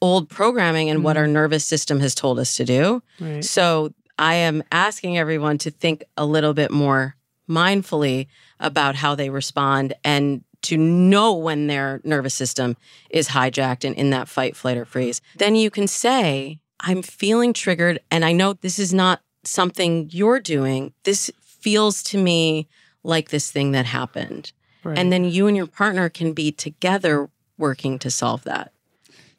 old 0.00 0.28
programming 0.28 0.90
and 0.90 1.04
what 1.04 1.16
our 1.16 1.24
mm-hmm. 1.24 1.34
nervous 1.34 1.64
system 1.64 2.00
has 2.00 2.14
told 2.14 2.38
us 2.38 2.56
to 2.56 2.64
do. 2.64 3.02
Right. 3.20 3.44
So 3.44 3.94
I 4.18 4.34
am 4.34 4.62
asking 4.72 5.16
everyone 5.16 5.58
to 5.58 5.70
think 5.70 6.04
a 6.16 6.26
little 6.26 6.54
bit 6.54 6.70
more 6.70 7.16
mindfully 7.48 8.26
about 8.60 8.96
how 8.96 9.14
they 9.14 9.30
respond 9.30 9.94
and 10.04 10.42
to 10.62 10.76
know 10.76 11.34
when 11.34 11.66
their 11.66 12.00
nervous 12.04 12.34
system 12.34 12.76
is 13.10 13.28
hijacked 13.28 13.84
and 13.84 13.96
in 13.96 14.10
that 14.10 14.28
fight, 14.28 14.56
flight, 14.56 14.76
or 14.76 14.84
freeze. 14.84 15.20
Then 15.36 15.56
you 15.56 15.70
can 15.70 15.88
say, 15.88 16.60
I'm 16.80 17.02
feeling 17.02 17.52
triggered. 17.52 18.00
And 18.10 18.24
I 18.24 18.32
know 18.32 18.52
this 18.54 18.78
is 18.78 18.94
not 18.94 19.20
something 19.44 20.08
you're 20.10 20.40
doing. 20.40 20.92
This 21.04 21.30
feels 21.40 22.02
to 22.04 22.18
me 22.18 22.68
like 23.02 23.30
this 23.30 23.50
thing 23.50 23.72
that 23.72 23.86
happened. 23.86 24.52
Right. 24.84 24.98
And 24.98 25.12
then 25.12 25.24
you 25.24 25.46
and 25.46 25.56
your 25.56 25.66
partner 25.66 26.08
can 26.08 26.32
be 26.32 26.52
together 26.52 27.30
working 27.56 27.98
to 28.00 28.10
solve 28.10 28.44
that. 28.44 28.72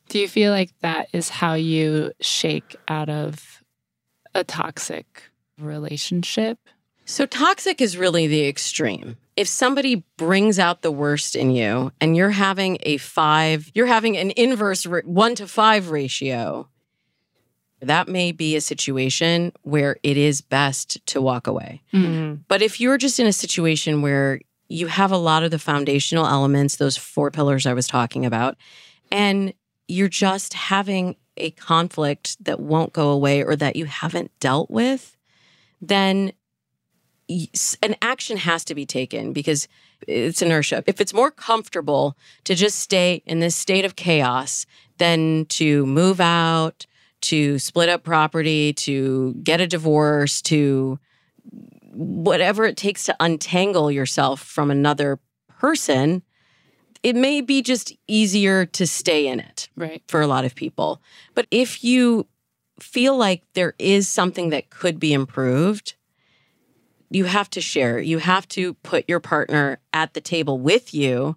Do 0.10 0.20
you 0.20 0.28
feel 0.28 0.52
like 0.52 0.72
that 0.82 1.10
is 1.14 1.30
how 1.30 1.54
you 1.54 2.12
shake 2.22 2.76
out 2.88 3.10
of 3.10 3.64
a 4.34 4.44
toxic 4.44 5.24
relationship? 5.58 6.60
So, 7.06 7.26
toxic 7.26 7.82
is 7.82 7.98
really 7.98 8.28
the 8.28 8.48
extreme. 8.48 9.18
If 9.36 9.48
somebody 9.48 10.06
brings 10.18 10.60
out 10.60 10.82
the 10.82 10.92
worst 10.92 11.36
in 11.36 11.52
you 11.52 11.92
and 12.00 12.16
you're 12.16 12.30
having 12.30 12.78
a 12.82 12.98
five, 12.98 13.72
you're 13.74 13.88
having 13.88 14.16
an 14.16 14.32
inverse 14.38 14.86
one 14.86 15.36
to 15.36 15.48
five 15.48 15.90
ratio, 15.90 16.70
that 17.88 18.08
may 18.08 18.32
be 18.32 18.56
a 18.56 18.62
situation 18.62 19.52
where 19.62 19.98
it 20.04 20.18
is 20.18 20.42
best 20.42 21.06
to 21.08 21.22
walk 21.22 21.48
away. 21.48 21.82
Mhm. 21.94 22.40
But 22.48 22.62
if 22.62 22.80
you're 22.80 22.98
just 22.98 23.20
in 23.20 23.28
a 23.28 23.34
situation 23.34 24.02
where 24.02 24.40
you 24.70 24.88
have 24.88 25.12
a 25.12 25.18
lot 25.18 25.44
of 25.44 25.52
the 25.52 25.60
foundational 25.60 26.26
elements, 26.26 26.78
those 26.78 26.98
four 26.98 27.32
pillars 27.32 27.66
I 27.66 27.74
was 27.74 27.88
talking 27.88 28.26
about, 28.26 28.58
and 29.12 29.54
you're 29.88 30.10
just 30.10 30.54
having 30.54 31.16
a 31.38 31.52
conflict 31.52 32.44
that 32.44 32.60
won't 32.60 32.94
go 32.94 33.10
away 33.10 33.44
or 33.44 33.56
that 33.56 33.76
you 33.76 33.86
haven't 33.86 34.32
dealt 34.40 34.70
with, 34.72 35.18
then 35.82 36.32
an 37.82 37.96
action 38.02 38.38
has 38.38 38.64
to 38.66 38.76
be 38.76 38.86
taken 38.86 39.34
because 39.34 39.68
it's 40.08 40.42
inertia. 40.42 40.84
If 40.86 41.00
it's 41.00 41.14
more 41.14 41.32
comfortable 41.32 42.18
to 42.44 42.56
just 42.56 42.80
stay 42.80 43.24
in 43.26 43.40
this 43.40 43.56
state 43.56 43.86
of 43.86 43.96
chaos 43.96 44.66
than 44.98 45.46
to 45.46 45.86
move 45.86 46.20
out, 46.20 46.86
to 47.24 47.60
split 47.60 47.90
up 47.90 48.04
property, 48.04 48.74
to 48.74 49.34
get 49.44 49.62
a 49.62 49.68
divorce, 49.68 50.42
to 50.44 51.00
whatever 51.92 52.66
it 52.66 52.78
takes 52.78 53.04
to 53.06 53.16
untangle 53.20 53.92
yourself 53.92 54.42
from 54.42 54.72
another 54.72 55.20
person, 55.60 56.24
it 57.04 57.16
may 57.16 57.42
be 57.42 57.62
just 57.62 57.94
easier 58.08 58.66
to 58.66 58.88
stay 58.88 59.28
in 59.28 59.40
it 59.40 59.70
Right. 59.76 60.02
for 60.08 60.22
a 60.22 60.28
lot 60.28 60.46
of 60.46 60.56
people. 60.56 61.02
But 61.36 61.48
if 61.52 61.84
you 61.84 62.28
feel 62.80 63.16
like 63.18 63.44
there 63.54 63.76
is 63.78 64.08
something 64.08 64.50
that 64.50 64.70
could 64.70 65.00
be 65.00 65.14
improved, 65.14 65.96
you 67.10 67.26
have 67.26 67.50
to 67.52 67.62
share. 67.62 68.00
You 68.00 68.18
have 68.18 68.48
to 68.50 68.74
put 68.76 69.08
your 69.08 69.20
partner 69.20 69.80
at 69.94 70.14
the 70.14 70.22
table 70.22 70.58
with 70.58 70.94
you. 70.94 71.36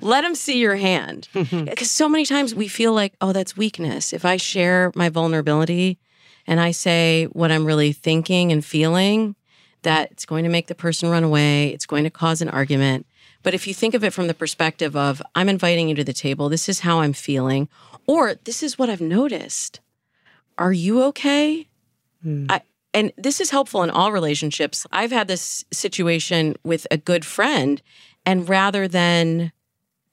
Let 0.00 0.22
them 0.22 0.34
see 0.34 0.58
your 0.58 0.76
hand. 0.76 1.28
Mm-hmm. 1.34 1.64
Because 1.64 1.90
so 1.90 2.08
many 2.08 2.24
times 2.24 2.54
we 2.54 2.68
feel 2.68 2.92
like, 2.92 3.14
oh, 3.20 3.32
that's 3.32 3.56
weakness. 3.56 4.12
If 4.12 4.24
I 4.24 4.36
share 4.36 4.92
my 4.94 5.08
vulnerability 5.08 5.98
and 6.46 6.60
I 6.60 6.72
say 6.72 7.24
what 7.26 7.50
I'm 7.50 7.64
really 7.64 7.92
thinking 7.92 8.52
and 8.52 8.64
feeling, 8.64 9.34
that 9.82 10.10
it's 10.10 10.26
going 10.26 10.44
to 10.44 10.50
make 10.50 10.66
the 10.66 10.74
person 10.74 11.08
run 11.08 11.24
away, 11.24 11.68
it's 11.68 11.86
going 11.86 12.04
to 12.04 12.10
cause 12.10 12.42
an 12.42 12.48
argument. 12.48 13.06
But 13.42 13.54
if 13.54 13.66
you 13.66 13.74
think 13.74 13.94
of 13.94 14.02
it 14.02 14.12
from 14.12 14.26
the 14.26 14.34
perspective 14.34 14.96
of, 14.96 15.22
I'm 15.34 15.48
inviting 15.48 15.88
you 15.88 15.94
to 15.94 16.04
the 16.04 16.12
table, 16.12 16.48
this 16.48 16.68
is 16.68 16.80
how 16.80 17.00
I'm 17.00 17.12
feeling, 17.12 17.68
or 18.06 18.34
this 18.34 18.62
is 18.62 18.78
what 18.78 18.90
I've 18.90 19.00
noticed. 19.00 19.80
Are 20.58 20.72
you 20.72 21.02
okay? 21.04 21.68
Hmm. 22.22 22.46
I, 22.48 22.62
and 22.92 23.12
this 23.16 23.40
is 23.40 23.50
helpful 23.50 23.82
in 23.82 23.90
all 23.90 24.10
relationships. 24.10 24.86
I've 24.90 25.12
had 25.12 25.28
this 25.28 25.64
situation 25.72 26.56
with 26.64 26.86
a 26.90 26.96
good 26.96 27.24
friend, 27.24 27.80
and 28.26 28.48
rather 28.48 28.88
than 28.88 29.52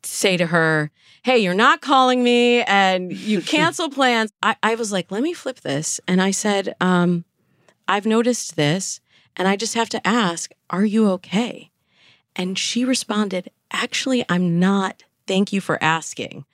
say 0.05 0.37
to 0.37 0.47
her, 0.47 0.91
Hey, 1.23 1.39
you're 1.39 1.53
not 1.53 1.81
calling 1.81 2.23
me 2.23 2.61
and 2.63 3.11
you 3.11 3.41
cancel 3.55 3.89
plans, 3.89 4.31
I, 4.43 4.55
I 4.61 4.75
was 4.75 4.91
like, 4.91 5.11
Let 5.11 5.23
me 5.23 5.33
flip 5.33 5.61
this. 5.61 5.99
And 6.07 6.21
I 6.21 6.31
said, 6.31 6.75
um, 6.79 7.25
I've 7.87 8.05
noticed 8.05 8.55
this, 8.55 8.99
and 9.35 9.47
I 9.47 9.55
just 9.55 9.75
have 9.75 9.89
to 9.89 10.07
ask, 10.07 10.51
Are 10.69 10.85
you 10.85 11.09
okay? 11.11 11.71
And 12.35 12.57
she 12.57 12.85
responded, 12.85 13.51
Actually, 13.71 14.25
I'm 14.29 14.59
not. 14.59 15.03
Thank 15.27 15.51
you 15.51 15.61
for 15.61 15.81
asking. 15.83 16.45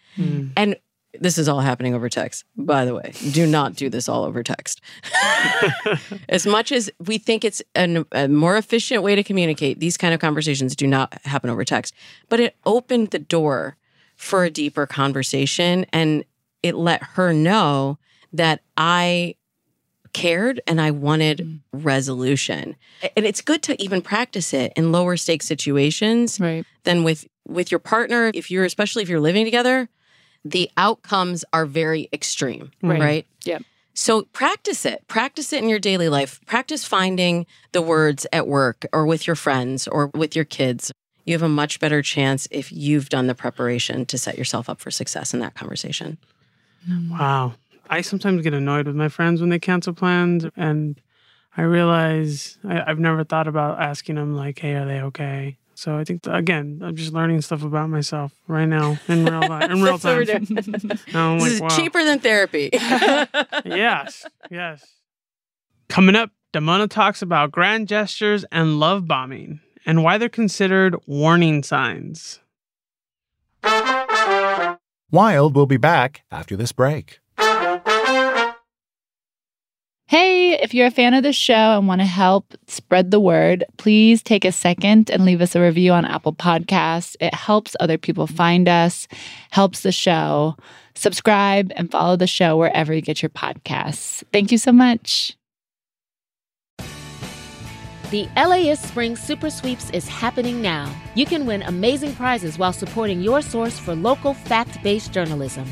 And 0.56 0.76
this 1.20 1.38
is 1.38 1.50
all 1.50 1.60
happening 1.60 1.94
over 1.94 2.10
text, 2.10 2.46
by 2.56 2.86
the 2.86 2.96
way. 2.96 3.14
Do 3.32 3.46
not 3.46 3.76
do 3.76 3.90
this 3.90 4.08
all 4.08 4.24
over 4.24 4.44
text. 4.44 4.82
as 6.30 6.46
much 6.46 6.72
as 6.72 6.90
we 7.06 7.18
think 7.18 7.44
it's 7.44 7.62
an, 7.76 8.06
a 8.12 8.28
more 8.28 8.58
efficient 8.58 9.04
way 9.04 9.16
to 9.16 9.24
communicate, 9.24 9.80
these 9.80 9.98
kind 9.98 10.14
of 10.14 10.20
conversations 10.20 10.76
do 10.76 10.88
not 10.88 11.14
happen 11.26 11.50
over 11.50 11.66
text. 11.66 11.94
But 12.30 12.40
it 12.40 12.56
opened 12.66 13.10
the 13.12 13.20
door 13.20 13.78
for 14.16 14.44
a 14.44 14.50
deeper 14.50 14.86
conversation 14.86 15.86
and 15.92 16.24
it 16.64 16.76
let 16.76 17.04
her 17.04 17.34
know 17.34 17.98
that 18.34 18.62
I 18.78 19.36
cared 20.14 20.62
and 20.68 20.80
I 20.80 20.92
wanted 20.92 21.38
mm. 21.40 21.60
resolution. 21.74 22.76
And 23.16 23.26
it's 23.26 23.42
good 23.42 23.64
to 23.64 23.82
even 23.82 24.02
practice 24.02 24.54
it 24.54 24.74
in 24.76 24.92
lower 24.92 25.18
stake 25.18 25.44
situations 25.44 26.40
Right. 26.40 26.66
than 26.84 27.04
with 27.04 27.28
with 27.48 27.72
your 27.72 27.80
partner 27.80 28.32
if 28.36 28.52
you're 28.52 28.64
especially 28.64 29.02
if 29.02 29.10
you're 29.10 29.20
living 29.20 29.44
together 29.46 29.90
the 30.44 30.70
outcomes 30.78 31.46
are 31.54 31.66
very 31.66 32.10
extreme 32.14 32.72
Right. 32.82 33.02
right, 33.02 33.26
Yep. 33.46 33.64
so 33.94 34.24
practice 34.34 34.86
it 34.86 35.08
practice 35.08 35.54
it 35.54 35.62
in 35.64 35.70
your 35.70 35.80
daily 35.80 36.10
life 36.10 36.40
practice 36.46 36.86
finding 36.86 37.46
the 37.74 37.82
words 37.82 38.26
at 38.34 38.48
work 38.48 38.86
or 38.94 39.06
with 39.06 39.28
your 39.28 39.36
friends 39.36 39.88
or 39.88 40.10
with 40.16 40.36
your 40.36 40.46
kids 40.46 40.92
you 41.26 41.34
have 41.34 41.44
a 41.44 41.50
much 41.50 41.80
better 41.80 42.02
chance 42.02 42.48
if 42.50 42.72
you've 42.72 43.10
done 43.10 43.28
the 43.28 43.36
preparation 43.36 44.06
to 44.08 44.18
set 44.18 44.38
yourself 44.38 44.68
up 44.70 44.80
for 44.80 44.90
success 44.92 45.34
in 45.34 45.40
that 45.40 45.54
conversation 45.56 46.18
Wow. 47.10 47.54
I 47.90 48.02
sometimes 48.02 48.42
get 48.42 48.54
annoyed 48.54 48.88
with 48.88 48.96
my 48.96 49.10
friends 49.10 49.42
when 49.42 49.50
they 49.50 49.60
cancel 49.60 49.94
plans, 49.94 50.46
and 50.56 51.00
I 51.56 51.62
realize 51.64 52.58
I, 52.68 52.82
I've 52.88 53.00
never 53.00 53.24
thought 53.24 53.48
about 53.48 53.80
asking 53.80 54.16
them, 54.16 54.36
like, 54.36 54.58
hey, 54.60 54.74
are 54.76 54.86
they 54.86 55.02
okay? 55.02 55.58
So 55.82 55.98
I 55.98 56.04
think, 56.04 56.28
again, 56.28 56.80
I'm 56.84 56.96
just 56.96 57.12
learning 57.12 57.42
stuff 57.42 57.64
about 57.64 57.90
myself 57.90 58.32
right 58.48 58.68
now 58.68 59.00
in 59.08 59.26
real 59.26 59.50
life. 59.50 59.72
In 59.72 59.82
real 59.82 59.98
That's 59.98 60.30
time. 60.30 60.38
I'm 61.16 61.40
this 61.40 61.44
like, 61.44 61.52
is 61.54 61.62
wow. 61.62 61.70
cheaper 61.70 62.04
than 62.04 62.20
therapy 62.20 62.70
yes, 63.66 64.28
yes. 64.52 64.86
Coming 65.90 66.16
up, 66.16 66.30
Damona 66.54 66.88
talks 66.88 67.24
about 67.24 67.52
grand 67.52 67.88
gestures 67.88 68.46
and 68.52 68.80
love 68.80 69.08
bombing 69.08 69.60
and 69.84 70.04
why 70.04 70.20
they're 70.20 70.30
considered 70.30 70.96
warning 71.08 71.64
signs. 71.64 72.42
Wild 75.12 75.56
will 75.56 75.66
be 75.66 75.78
back 75.78 76.22
after 76.30 76.56
this 76.56 76.72
break. 76.72 77.22
Hey, 80.12 80.62
if 80.62 80.74
you're 80.74 80.88
a 80.88 80.92
fan 80.92 81.14
of 81.14 81.24
the 81.24 81.32
show 81.32 81.78
and 81.78 81.88
want 81.88 82.02
to 82.02 82.06
help 82.06 82.54
spread 82.68 83.12
the 83.12 83.20
word, 83.22 83.64
please 83.78 84.22
take 84.22 84.44
a 84.44 84.52
second 84.52 85.10
and 85.10 85.24
leave 85.24 85.40
us 85.40 85.56
a 85.56 85.62
review 85.62 85.94
on 85.94 86.04
Apple 86.04 86.34
Podcasts. 86.34 87.16
It 87.22 87.34
helps 87.34 87.78
other 87.80 87.98
people 87.98 88.28
find 88.28 88.68
us, 88.68 89.08
helps 89.52 89.84
the 89.84 89.94
show. 89.94 90.58
Subscribe 90.96 91.72
and 91.78 91.90
follow 91.90 92.18
the 92.18 92.28
show 92.28 92.58
wherever 92.58 92.94
you 92.94 93.00
get 93.00 93.22
your 93.22 93.30
podcasts. 93.30 94.22
Thank 94.34 94.52
you 94.52 94.58
so 94.58 94.74
much. 94.74 95.38
The 98.10 98.28
LAist 98.36 98.84
Spring 98.84 99.16
Super 99.16 99.50
Sweeps 99.50 99.92
is 99.92 100.10
happening 100.10 100.62
now. 100.62 100.94
You 101.16 101.26
can 101.26 101.46
win 101.46 101.62
amazing 101.62 102.16
prizes 102.16 102.58
while 102.58 102.74
supporting 102.74 103.22
your 103.22 103.42
source 103.42 103.80
for 103.80 103.96
local 103.96 104.34
fact 104.34 104.84
based 104.84 105.14
journalism. 105.14 105.72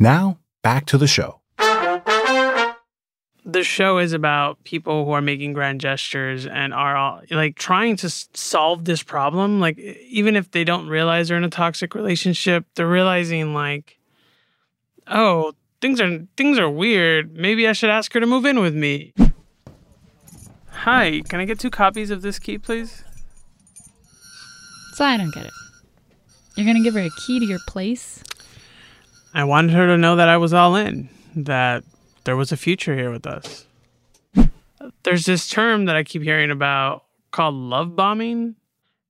Now, 0.00 0.38
back 0.62 0.86
to 0.86 0.98
the 0.98 1.06
show. 1.06 1.40
the 3.44 3.64
show 3.64 3.96
is 3.98 4.12
about 4.12 4.62
people 4.64 5.06
who 5.06 5.12
are 5.12 5.22
making 5.22 5.54
grand 5.54 5.80
gestures 5.80 6.46
and 6.46 6.74
are 6.74 6.96
all, 6.96 7.22
like 7.30 7.56
trying 7.56 7.96
to 7.96 8.10
solve 8.10 8.84
this 8.84 9.02
problem. 9.02 9.58
Like 9.58 9.78
even 9.78 10.36
if 10.36 10.50
they 10.50 10.64
don't 10.64 10.86
realize 10.86 11.28
they're 11.28 11.38
in 11.38 11.44
a 11.44 11.50
toxic 11.50 11.94
relationship, 11.94 12.66
they're 12.74 12.86
realizing 12.86 13.54
like, 13.54 13.98
oh, 15.06 15.54
things 15.80 16.00
are 16.00 16.26
things 16.36 16.58
are 16.58 16.68
weird. 16.70 17.34
Maybe 17.34 17.66
I 17.66 17.72
should 17.72 17.90
ask 17.90 18.12
her 18.12 18.20
to 18.20 18.26
move 18.26 18.44
in 18.44 18.60
with 18.60 18.74
me. 18.74 19.14
Hi, 20.70 21.22
can 21.28 21.40
I 21.40 21.44
get 21.46 21.58
two 21.58 21.70
copies 21.70 22.10
of 22.10 22.22
this 22.22 22.38
key, 22.38 22.58
please? 22.58 23.02
So 24.92 25.04
I 25.04 25.16
don't 25.16 25.32
get 25.34 25.46
it. 25.46 25.52
You're 26.54 26.66
gonna 26.66 26.82
give 26.82 26.94
her 26.94 27.00
a 27.00 27.10
key 27.26 27.40
to 27.40 27.46
your 27.46 27.60
place? 27.66 28.22
I 29.38 29.44
wanted 29.44 29.70
her 29.70 29.86
to 29.86 29.96
know 29.96 30.16
that 30.16 30.28
I 30.28 30.36
was 30.36 30.52
all 30.52 30.74
in, 30.74 31.08
that 31.36 31.84
there 32.24 32.36
was 32.36 32.50
a 32.50 32.56
future 32.56 32.96
here 32.96 33.12
with 33.12 33.24
us. 33.24 33.66
There's 35.04 35.26
this 35.26 35.48
term 35.48 35.84
that 35.84 35.94
I 35.94 36.02
keep 36.02 36.22
hearing 36.22 36.50
about 36.50 37.04
called 37.30 37.54
love 37.54 37.94
bombing, 37.94 38.56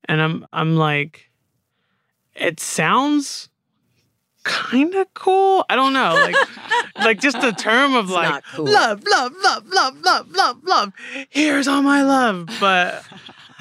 and 0.05 0.21
I'm 0.21 0.47
I'm 0.53 0.77
like, 0.77 1.31
it 2.35 2.61
sounds 2.61 3.49
kind 4.43 4.95
of 4.97 5.15
cool. 5.15 5.65
I 5.71 5.77
don't 5.77 5.95
know, 5.95 6.13
like 6.13 6.37
like 6.97 7.21
just 7.21 7.41
the 7.41 7.53
term 7.53 7.95
of 7.95 8.11
like 8.11 8.45
cool. 8.55 8.67
love, 8.67 9.03
love, 9.11 9.33
love, 9.43 9.67
love, 9.67 9.97
love, 10.03 10.31
love, 10.31 10.63
love. 10.63 10.93
Here's 11.31 11.67
all 11.67 11.81
my 11.81 12.03
love, 12.03 12.51
but 12.61 13.03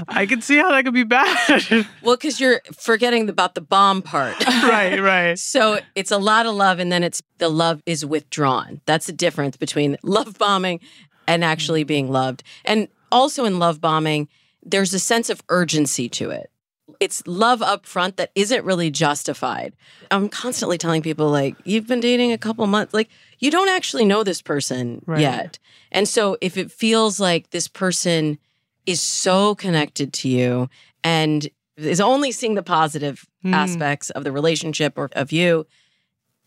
I 0.07 0.25
can 0.25 0.41
see 0.41 0.57
how 0.57 0.69
that 0.69 0.86
could 0.86 0.93
be 0.93 1.03
bad. 1.03 1.88
Well, 2.01 2.15
because 2.15 2.39
you're 2.39 2.62
forgetting 2.73 3.29
about 3.29 3.55
the 3.55 3.62
bomb 3.62 4.01
part. 4.01 4.36
right, 4.47 4.99
right. 4.99 5.38
So 5.38 5.79
it's 5.95 6.12
a 6.12 6.17
lot 6.17 6.45
of 6.45 6.55
love, 6.55 6.79
and 6.79 6.91
then 6.91 7.03
it's 7.03 7.21
the 7.39 7.49
love 7.49 7.81
is 7.86 8.05
withdrawn. 8.05 8.81
That's 8.86 9.07
the 9.07 9.13
difference 9.13 9.57
between 9.57 9.97
love 10.03 10.38
bombing 10.38 10.79
and 11.27 11.43
actually 11.43 11.83
mm. 11.83 11.88
being 11.88 12.12
loved. 12.12 12.43
And 12.65 12.88
also 13.12 13.45
in 13.45 13.60
love 13.60 13.81
bombing, 13.81 14.27
there's 14.63 14.93
a 14.93 14.99
sense 14.99 15.29
of 15.29 15.41
urgency 15.49 16.07
to 16.10 16.29
it. 16.29 16.51
It's 16.99 17.25
love 17.27 17.62
up 17.62 17.86
front 17.86 18.17
that 18.17 18.31
isn't 18.36 18.63
really 18.63 18.89
justified. 18.89 19.75
I'm 20.10 20.29
constantly 20.29 20.77
telling 20.77 21.01
people, 21.01 21.29
like, 21.29 21.55
you've 21.63 21.88
been 21.88 21.99
dating 21.99 22.31
a 22.31 22.38
couple 22.38 22.65
months, 22.67 22.93
like, 22.93 23.10
you 23.39 23.51
don't 23.51 23.69
actually 23.69 24.05
know 24.05 24.23
this 24.23 24.41
person 24.41 25.01
Right. 25.05 25.21
yet. 25.21 25.60
And 25.91 26.07
so 26.07 26.38
if 26.41 26.57
it 26.57 26.71
feels 26.71 27.19
like 27.19 27.49
this 27.49 27.67
person 27.67 28.39
is 28.88 29.00
so 29.02 29.54
connected 29.54 30.13
to 30.13 30.30
you 30.30 30.67
and 31.04 31.47
is 31.76 32.02
only 32.02 32.32
seeing 32.32 32.56
the 32.56 32.63
positive 32.63 33.28
Hmm. 33.43 33.54
aspects 33.54 34.10
of 34.10 34.23
the 34.23 34.32
relationship 34.32 34.97
or 34.97 35.10
of 35.13 35.32
you, 35.32 35.67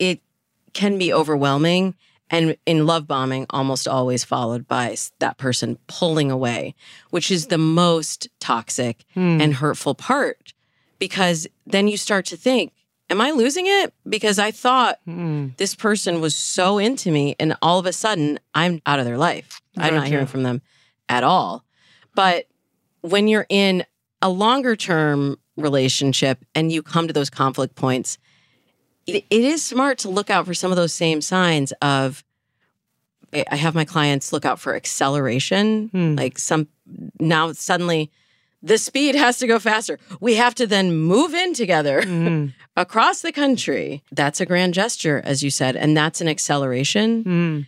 it 0.00 0.20
can 0.72 0.98
be 0.98 1.12
overwhelming. 1.12 1.94
And 2.32 2.56
in 2.66 2.86
love 2.86 3.06
bombing, 3.08 3.46
almost 3.50 3.86
always 3.88 4.22
followed 4.24 4.66
by 4.68 4.96
that 5.18 5.36
person 5.36 5.78
pulling 5.88 6.30
away, 6.30 6.74
which 7.10 7.30
is 7.30 7.46
the 7.46 7.58
most 7.58 8.28
toxic 8.40 9.04
Hmm. 9.14 9.40
and 9.40 9.54
hurtful 9.54 9.94
part. 9.94 10.52
Because 10.98 11.46
then 11.66 11.86
you 11.88 11.96
start 11.96 12.26
to 12.26 12.36
think, 12.36 12.72
Am 13.08 13.20
I 13.20 13.32
losing 13.32 13.66
it? 13.66 13.92
Because 14.08 14.38
I 14.38 14.52
thought 14.52 14.98
Hmm. 15.04 15.48
this 15.56 15.74
person 15.74 16.20
was 16.20 16.32
so 16.36 16.78
into 16.78 17.10
me, 17.10 17.34
and 17.40 17.56
all 17.60 17.80
of 17.80 17.86
a 17.86 17.92
sudden 17.92 18.38
I'm 18.54 18.80
out 18.86 19.00
of 19.00 19.04
their 19.04 19.18
life. 19.18 19.60
I'm 19.76 19.94
not 19.96 20.06
hearing 20.06 20.26
from 20.28 20.44
them 20.44 20.62
at 21.08 21.24
all. 21.24 21.64
But 22.14 22.46
when 23.02 23.28
you're 23.28 23.46
in 23.48 23.84
a 24.22 24.28
longer 24.28 24.76
term 24.76 25.38
relationship 25.56 26.44
and 26.54 26.70
you 26.72 26.82
come 26.82 27.06
to 27.06 27.12
those 27.12 27.30
conflict 27.30 27.74
points, 27.74 28.18
it, 29.06 29.24
it 29.30 29.44
is 29.44 29.64
smart 29.64 29.98
to 29.98 30.08
look 30.10 30.30
out 30.30 30.46
for 30.46 30.54
some 30.54 30.70
of 30.70 30.76
those 30.76 30.92
same 30.94 31.20
signs 31.20 31.72
of. 31.82 32.24
I 33.32 33.54
have 33.54 33.76
my 33.76 33.84
clients 33.84 34.32
look 34.32 34.44
out 34.44 34.58
for 34.58 34.74
acceleration, 34.74 35.88
Hmm. 35.92 36.16
like 36.16 36.36
some 36.36 36.66
now 37.20 37.52
suddenly 37.52 38.10
the 38.60 38.76
speed 38.76 39.14
has 39.14 39.38
to 39.38 39.46
go 39.46 39.60
faster. 39.60 40.00
We 40.20 40.34
have 40.34 40.54
to 40.56 40.66
then 40.66 40.96
move 40.96 41.32
in 41.32 41.54
together 41.54 42.02
Mm. 42.04 42.52
across 42.76 43.22
the 43.22 43.30
country. 43.30 44.02
That's 44.10 44.40
a 44.40 44.46
grand 44.46 44.74
gesture, 44.74 45.22
as 45.24 45.44
you 45.44 45.50
said, 45.50 45.76
and 45.76 45.96
that's 45.96 46.20
an 46.20 46.26
acceleration 46.28 47.24
Mm. 47.24 47.66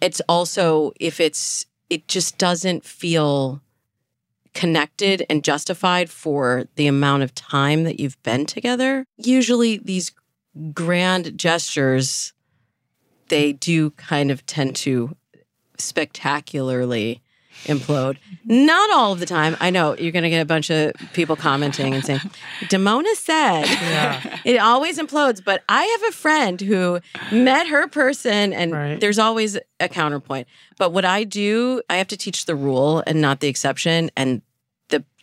it's 0.00 0.22
also 0.26 0.92
if 0.98 1.20
it's 1.20 1.66
it 1.90 2.08
just 2.08 2.38
doesn't 2.38 2.84
feel 2.86 3.60
connected 4.54 5.26
and 5.28 5.42
justified 5.44 6.08
for 6.08 6.64
the 6.76 6.86
amount 6.86 7.22
of 7.22 7.34
time 7.34 7.84
that 7.84 7.98
you've 8.00 8.20
been 8.22 8.46
together 8.46 9.04
usually 9.16 9.78
these 9.78 10.12
grand 10.72 11.36
gestures 11.36 12.32
they 13.28 13.52
do 13.52 13.90
kind 13.92 14.30
of 14.30 14.44
tend 14.46 14.76
to 14.76 15.14
spectacularly 15.78 17.20
implode 17.66 18.16
not 18.44 18.90
all 18.90 19.12
of 19.12 19.20
the 19.20 19.26
time 19.26 19.56
i 19.60 19.70
know 19.70 19.96
you're 19.96 20.10
going 20.12 20.24
to 20.24 20.28
get 20.30 20.40
a 20.40 20.44
bunch 20.44 20.70
of 20.70 20.92
people 21.12 21.36
commenting 21.36 21.94
and 21.94 22.04
saying 22.04 22.20
Damona 22.64 23.14
said 23.14 23.64
Yeah. 23.66 24.38
it 24.44 24.58
always 24.58 24.98
implodes. 24.98 25.42
But 25.44 25.62
I 25.68 25.82
have 25.84 26.08
a 26.08 26.12
friend 26.12 26.60
who 26.60 26.98
met 27.32 27.66
her 27.68 27.86
person, 27.88 28.52
and 28.52 28.72
Right. 28.72 29.00
there's 29.00 29.18
always 29.18 29.56
a 29.80 29.88
counterpoint. 29.88 30.46
But 30.78 30.92
what 30.92 31.04
I 31.04 31.24
do, 31.24 31.80
I 31.88 31.96
have 31.96 32.08
to 32.08 32.16
teach 32.16 32.46
the 32.46 32.54
rule 32.56 33.02
and 33.06 33.20
not 33.20 33.40
the 33.40 33.48
exception. 33.48 34.10
And 34.16 34.42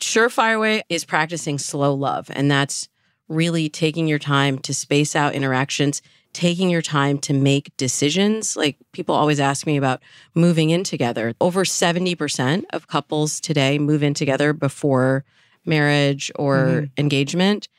surefire 0.01 0.59
way 0.59 0.83
is 0.89 1.05
practicing 1.05 1.57
slow 1.57 1.93
love. 1.93 2.29
And 2.31 2.51
that's 2.51 2.89
really 3.27 3.69
taking 3.69 4.07
your 4.07 4.19
time 4.19 4.57
to 4.59 4.73
space 4.73 5.15
out 5.15 5.33
interactions, 5.33 6.01
taking 6.33 6.69
your 6.69 6.81
time 6.81 7.17
to 7.19 7.33
make 7.33 7.75
decisions. 7.77 8.57
Like 8.57 8.77
people 8.91 9.15
always 9.15 9.39
ask 9.39 9.65
me 9.65 9.77
about 9.77 10.01
moving 10.35 10.69
in 10.69 10.83
together. 10.83 11.33
Over 11.39 11.63
70% 11.63 12.63
of 12.73 12.87
couples 12.87 13.39
today 13.39 13.79
move 13.79 14.03
in 14.03 14.13
together 14.13 14.53
before 14.53 15.23
marriage 15.65 16.31
or 16.35 16.57
mm-hmm. 16.57 16.85
engagement. 16.97 17.69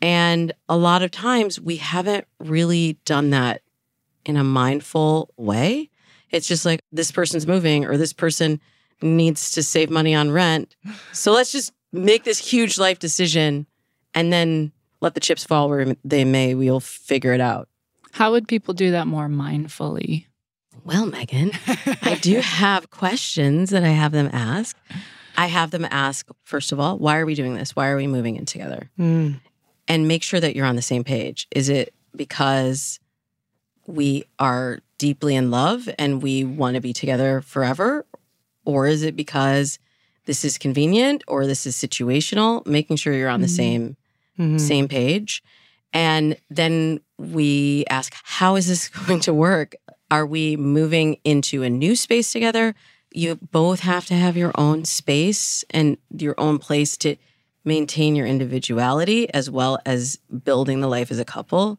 And 0.00 0.52
a 0.68 0.76
lot 0.76 1.02
of 1.02 1.10
times 1.10 1.60
we 1.60 1.76
haven't 1.76 2.26
really 2.38 2.98
done 3.04 3.30
that 3.30 3.62
in 4.24 4.36
a 4.36 4.44
mindful 4.44 5.32
way. 5.36 5.90
It's 6.30 6.46
just 6.46 6.64
like 6.64 6.80
this 6.92 7.10
person's 7.10 7.46
moving 7.46 7.84
or 7.84 7.96
this 7.96 8.12
person 8.12 8.60
needs 9.02 9.50
to 9.52 9.62
save 9.62 9.90
money 9.90 10.14
on 10.14 10.30
rent. 10.30 10.76
So 11.12 11.32
let's 11.32 11.52
just 11.52 11.72
make 11.92 12.24
this 12.24 12.38
huge 12.38 12.78
life 12.78 12.98
decision 12.98 13.66
and 14.14 14.32
then 14.32 14.72
let 15.00 15.14
the 15.14 15.20
chips 15.20 15.44
fall 15.44 15.68
where 15.68 15.96
they 16.04 16.24
may. 16.24 16.54
We'll 16.54 16.80
figure 16.80 17.32
it 17.32 17.40
out. 17.40 17.68
How 18.12 18.32
would 18.32 18.48
people 18.48 18.74
do 18.74 18.90
that 18.90 19.06
more 19.06 19.28
mindfully? 19.28 20.26
Well, 20.84 21.06
Megan, 21.06 21.52
I 22.02 22.18
do 22.20 22.40
have 22.40 22.90
questions 22.90 23.70
that 23.70 23.84
I 23.84 23.88
have 23.88 24.12
them 24.12 24.30
ask. 24.32 24.76
I 25.36 25.46
have 25.46 25.70
them 25.70 25.86
ask, 25.90 26.26
first 26.42 26.72
of 26.72 26.80
all, 26.80 26.98
why 26.98 27.18
are 27.18 27.26
we 27.26 27.34
doing 27.34 27.54
this? 27.54 27.76
Why 27.76 27.88
are 27.88 27.96
we 27.96 28.06
moving 28.06 28.36
in 28.36 28.46
together? 28.46 28.90
Mm. 28.98 29.40
and 29.88 30.06
make 30.08 30.22
sure 30.22 30.40
that 30.40 30.54
you're 30.54 30.66
on 30.66 30.76
the 30.76 30.82
same 30.82 31.02
page. 31.04 31.48
Is 31.50 31.68
it 31.68 31.92
because 32.14 33.00
we 33.86 34.24
are 34.38 34.80
deeply 34.98 35.34
in 35.34 35.50
love 35.50 35.88
and 35.98 36.22
we 36.22 36.44
want 36.44 36.74
to 36.74 36.80
be 36.80 36.92
together 36.92 37.40
forever? 37.40 38.04
Or 38.70 38.86
is 38.86 39.02
it 39.02 39.16
because 39.16 39.78
this 40.26 40.44
is 40.44 40.58
convenient 40.58 41.22
or 41.26 41.46
this 41.46 41.66
is 41.66 41.74
situational? 41.76 42.64
Making 42.66 42.96
sure 42.96 43.12
you're 43.12 43.28
on 43.36 43.40
the 43.40 43.46
Mhm. 43.48 43.56
same 43.62 43.96
Mhm. 44.38 44.60
same 44.60 44.88
page. 44.88 45.42
And 45.92 46.36
then 46.48 47.00
we 47.18 47.84
ask, 47.90 48.12
how 48.22 48.56
is 48.56 48.66
this 48.68 48.88
going 49.08 49.20
to 49.20 49.34
work? 49.34 49.74
Are 50.10 50.24
we 50.26 50.56
moving 50.56 51.16
into 51.24 51.62
a 51.62 51.70
new 51.70 51.94
space 51.96 52.32
together? 52.32 52.74
You 53.12 53.34
both 53.50 53.80
have 53.80 54.06
to 54.06 54.14
have 54.14 54.36
your 54.36 54.52
own 54.54 54.84
space 54.84 55.64
and 55.70 55.96
your 56.16 56.34
own 56.38 56.58
place 56.58 56.96
to 56.98 57.16
maintain 57.64 58.14
your 58.16 58.26
individuality 58.26 59.28
as 59.34 59.50
well 59.50 59.78
as 59.84 60.18
building 60.44 60.80
the 60.80 60.88
life 60.88 61.10
as 61.10 61.18
a 61.18 61.24
couple. 61.24 61.78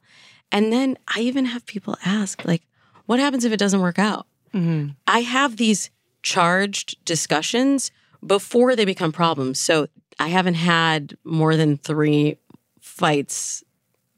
And 0.51 0.71
then 0.73 0.97
I 1.15 1.21
even 1.21 1.45
have 1.45 1.65
people 1.65 1.97
ask, 2.05 2.43
like, 2.45 2.63
what 3.07 3.19
happens 3.19 3.45
if 3.45 3.53
it 3.53 3.57
doesn't 3.57 3.81
work 3.81 3.97
out? 3.97 4.27
Mhm. 4.53 4.95
I 5.07 5.21
have 5.21 5.55
these 5.57 5.89
charged 6.23 7.03
discussions 7.05 7.91
before 8.25 8.75
they 8.75 8.85
become 8.85 9.11
problems. 9.11 9.59
So 9.59 9.87
I 10.19 10.27
haven't 10.27 10.55
had 10.55 11.17
more 11.23 11.55
than 11.55 11.77
three 11.77 12.37
fights 12.79 13.63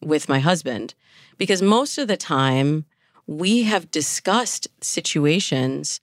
with 0.01 0.27
my 0.27 0.39
husband 0.39 0.93
because 1.37 1.61
most 1.61 1.97
of 1.97 2.07
the 2.07 2.17
time 2.17 2.85
we 3.25 3.63
have 3.63 3.91
discussed 3.91 4.67
situations 4.81 6.01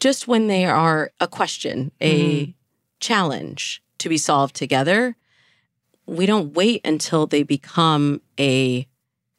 just 0.00 0.28
when 0.28 0.48
they 0.48 0.66
are 0.66 1.12
a 1.20 1.26
question, 1.26 1.90
a 2.00 2.46
Mhm. 2.46 2.54
challenge 3.00 3.82
to 3.98 4.08
be 4.10 4.18
solved 4.18 4.54
together. 4.54 5.16
We 6.06 6.26
don't 6.26 6.52
wait 6.52 6.82
until 6.84 7.26
they 7.26 7.42
become 7.42 8.20
a 8.38 8.86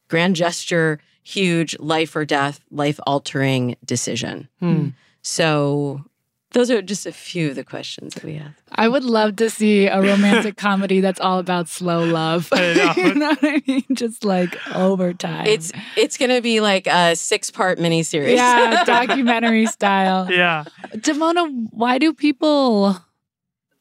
grand 0.08 0.36
gesture, 0.36 1.00
huge 1.24 1.78
life 1.80 2.16
or 2.16 2.26
death, 2.26 2.62
life 2.72 3.00
altering 3.06 3.76
decision. 3.86 4.50
Hmm. 4.60 4.90
So, 5.28 6.06
those 6.52 6.70
are 6.70 6.84
just 6.84 7.08
a 7.08 7.12
few 7.12 7.50
of 7.50 7.56
the 7.56 7.64
questions 7.64 8.14
that 8.14 8.24
we 8.24 8.36
have. 8.36 8.54
I 8.72 8.88
would 8.88 9.04
love 9.04 9.38
to 9.38 9.50
see 9.50 9.88
a 9.88 10.00
romantic 10.00 10.56
comedy 10.68 11.02
that's 11.02 11.20
all 11.20 11.40
about 11.40 11.68
slow 11.68 12.06
love. 12.06 12.52
Know. 12.52 12.94
you 12.96 13.16
know 13.16 13.30
what 13.30 13.40
I 13.42 13.64
mean? 13.66 13.86
Just 13.94 14.24
like 14.24 14.56
over 14.76 15.14
time. 15.14 15.48
It's 15.48 15.72
it's 15.98 16.16
going 16.18 16.30
to 16.30 16.42
be 16.42 16.62
like 16.62 16.86
a 16.86 17.16
six 17.16 17.50
part 17.50 17.80
miniseries. 17.80 18.36
yeah, 18.36 18.84
documentary 18.86 19.66
style. 19.66 20.32
Yeah. 20.32 20.66
Damona, 20.94 21.70
why 21.72 21.98
do 21.98 22.14
people 22.14 22.96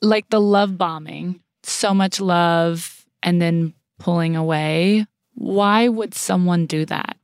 like 0.01 0.31
the 0.31 0.41
love 0.41 0.79
bombing? 0.79 1.43
So 1.63 1.93
much 1.93 2.23
love 2.23 3.05
and 3.23 3.41
then 3.43 3.75
pulling 3.99 4.35
away. 4.35 5.07
Why 5.35 5.89
would 5.89 6.15
someone 6.15 6.65
do 6.65 6.87
that? 6.87 7.19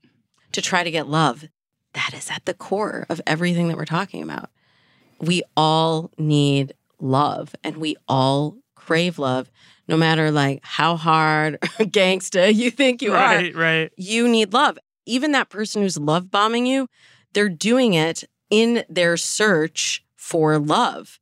to 0.52 0.62
try 0.62 0.82
to 0.84 0.90
get 0.90 1.08
love. 1.08 1.44
That 1.94 2.12
is 2.14 2.30
at 2.30 2.44
the 2.44 2.54
core 2.54 3.06
of 3.08 3.20
everything 3.26 3.68
that 3.68 3.76
we're 3.76 3.84
talking 3.84 4.22
about. 4.22 4.50
We 5.18 5.42
all 5.56 6.10
need 6.18 6.74
love 7.00 7.54
and 7.64 7.76
we 7.78 7.96
all 8.08 8.56
crave 8.74 9.18
love, 9.18 9.50
no 9.88 9.96
matter 9.96 10.30
like 10.30 10.60
how 10.62 10.96
hard 10.96 11.54
or 11.80 11.84
gangsta 11.86 12.54
you 12.54 12.70
think 12.70 13.02
you 13.02 13.12
are. 13.12 13.16
right, 13.16 13.54
right. 13.54 13.92
You 13.96 14.28
need 14.28 14.52
love. 14.52 14.78
Even 15.06 15.32
that 15.32 15.48
person 15.50 15.82
who's 15.82 15.98
love 15.98 16.30
bombing 16.30 16.66
you, 16.66 16.86
they're 17.32 17.48
doing 17.48 17.94
it 17.94 18.24
in 18.50 18.84
their 18.88 19.16
search 19.16 20.04
for 20.16 20.58
love 20.58 21.18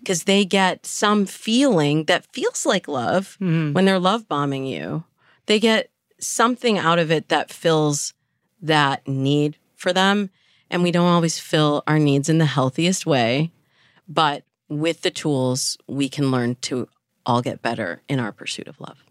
because 0.00 0.24
they 0.24 0.44
get 0.44 0.84
some 0.84 1.24
feeling 1.26 2.04
that 2.04 2.26
feels 2.32 2.66
like 2.66 2.86
love 2.86 3.38
Mhm. 3.40 3.72
when 3.72 3.84
they're 3.86 3.98
love 3.98 4.28
bombing 4.28 4.66
you. 4.66 5.04
They 5.46 5.58
get 5.58 5.90
something 6.18 6.76
out 6.78 6.98
of 6.98 7.10
it 7.10 7.28
that 7.30 7.50
fills 7.50 8.12
that 8.60 9.06
need 9.08 9.56
for 9.80 9.92
them. 9.92 10.30
And 10.70 10.82
we 10.84 10.92
don't 10.92 11.08
always 11.08 11.38
fill 11.38 11.82
our 11.88 11.98
needs 11.98 12.28
in 12.28 12.38
the 12.38 12.46
healthiest 12.46 13.04
way. 13.06 13.50
But 14.06 14.44
with 14.68 15.02
the 15.02 15.10
tools, 15.10 15.76
we 15.88 16.08
can 16.08 16.30
learn 16.30 16.54
to 16.62 16.88
all 17.26 17.42
get 17.42 17.60
better 17.62 18.02
in 18.08 18.20
our 18.20 18.30
pursuit 18.30 18.68
of 18.68 18.78
love. 18.80 19.04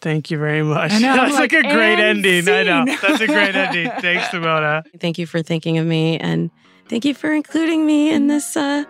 Thank 0.00 0.30
you 0.30 0.38
very 0.38 0.62
much. 0.62 0.92
Know, 0.92 1.14
That's 1.14 1.34
like, 1.34 1.52
like, 1.52 1.64
a 1.64 1.74
great 1.74 1.98
and 2.00 2.24
ending. 2.24 2.48
I 2.48 2.62
know. 2.62 2.84
That's 3.02 3.20
a 3.20 3.26
great 3.26 3.54
ending. 3.54 3.90
Thanks, 4.00 4.26
Damona. 4.28 4.82
Thank 4.98 5.18
you 5.18 5.26
for 5.26 5.42
thinking 5.42 5.76
of 5.78 5.86
me 5.86 6.18
and 6.18 6.50
thank 6.88 7.04
you 7.04 7.12
for 7.14 7.32
including 7.32 7.84
me 7.84 8.10
in 8.10 8.26
this 8.28 8.56
uh, 8.56 8.84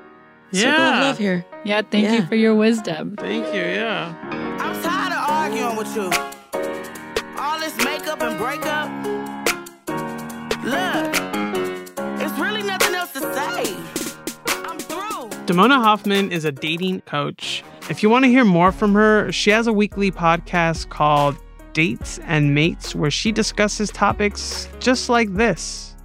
circle 0.52 0.70
of 0.70 0.94
Yeah. 0.94 1.00
love 1.00 1.18
here. 1.18 1.44
Yeah, 1.64 1.82
thank 1.82 2.10
you 2.10 2.24
for 2.26 2.36
your 2.36 2.54
wisdom. 2.54 3.16
Thank 3.16 3.46
you. 3.54 3.60
Yeah. 3.60 4.14
I'm 4.60 4.82
tired 4.82 5.12
of 5.12 5.30
arguing 5.30 5.76
with 5.76 5.94
you. 5.96 6.10
All 7.38 7.58
this 7.58 7.76
makeup 7.84 8.22
and 8.22 8.38
breakup. 8.38 8.88
Damona 15.50 15.82
Hoffman 15.82 16.30
is 16.30 16.44
a 16.44 16.52
dating 16.52 17.00
coach. 17.00 17.64
If 17.90 18.04
you 18.04 18.08
want 18.08 18.24
to 18.24 18.28
hear 18.30 18.44
more 18.44 18.70
from 18.70 18.94
her, 18.94 19.32
she 19.32 19.50
has 19.50 19.66
a 19.66 19.72
weekly 19.72 20.12
podcast 20.12 20.90
called 20.90 21.36
Dates 21.72 22.20
and 22.20 22.54
Mates 22.54 22.94
where 22.94 23.10
she 23.10 23.32
discusses 23.32 23.90
topics 23.90 24.68
just 24.78 25.08
like 25.08 25.34
this. 25.34 25.96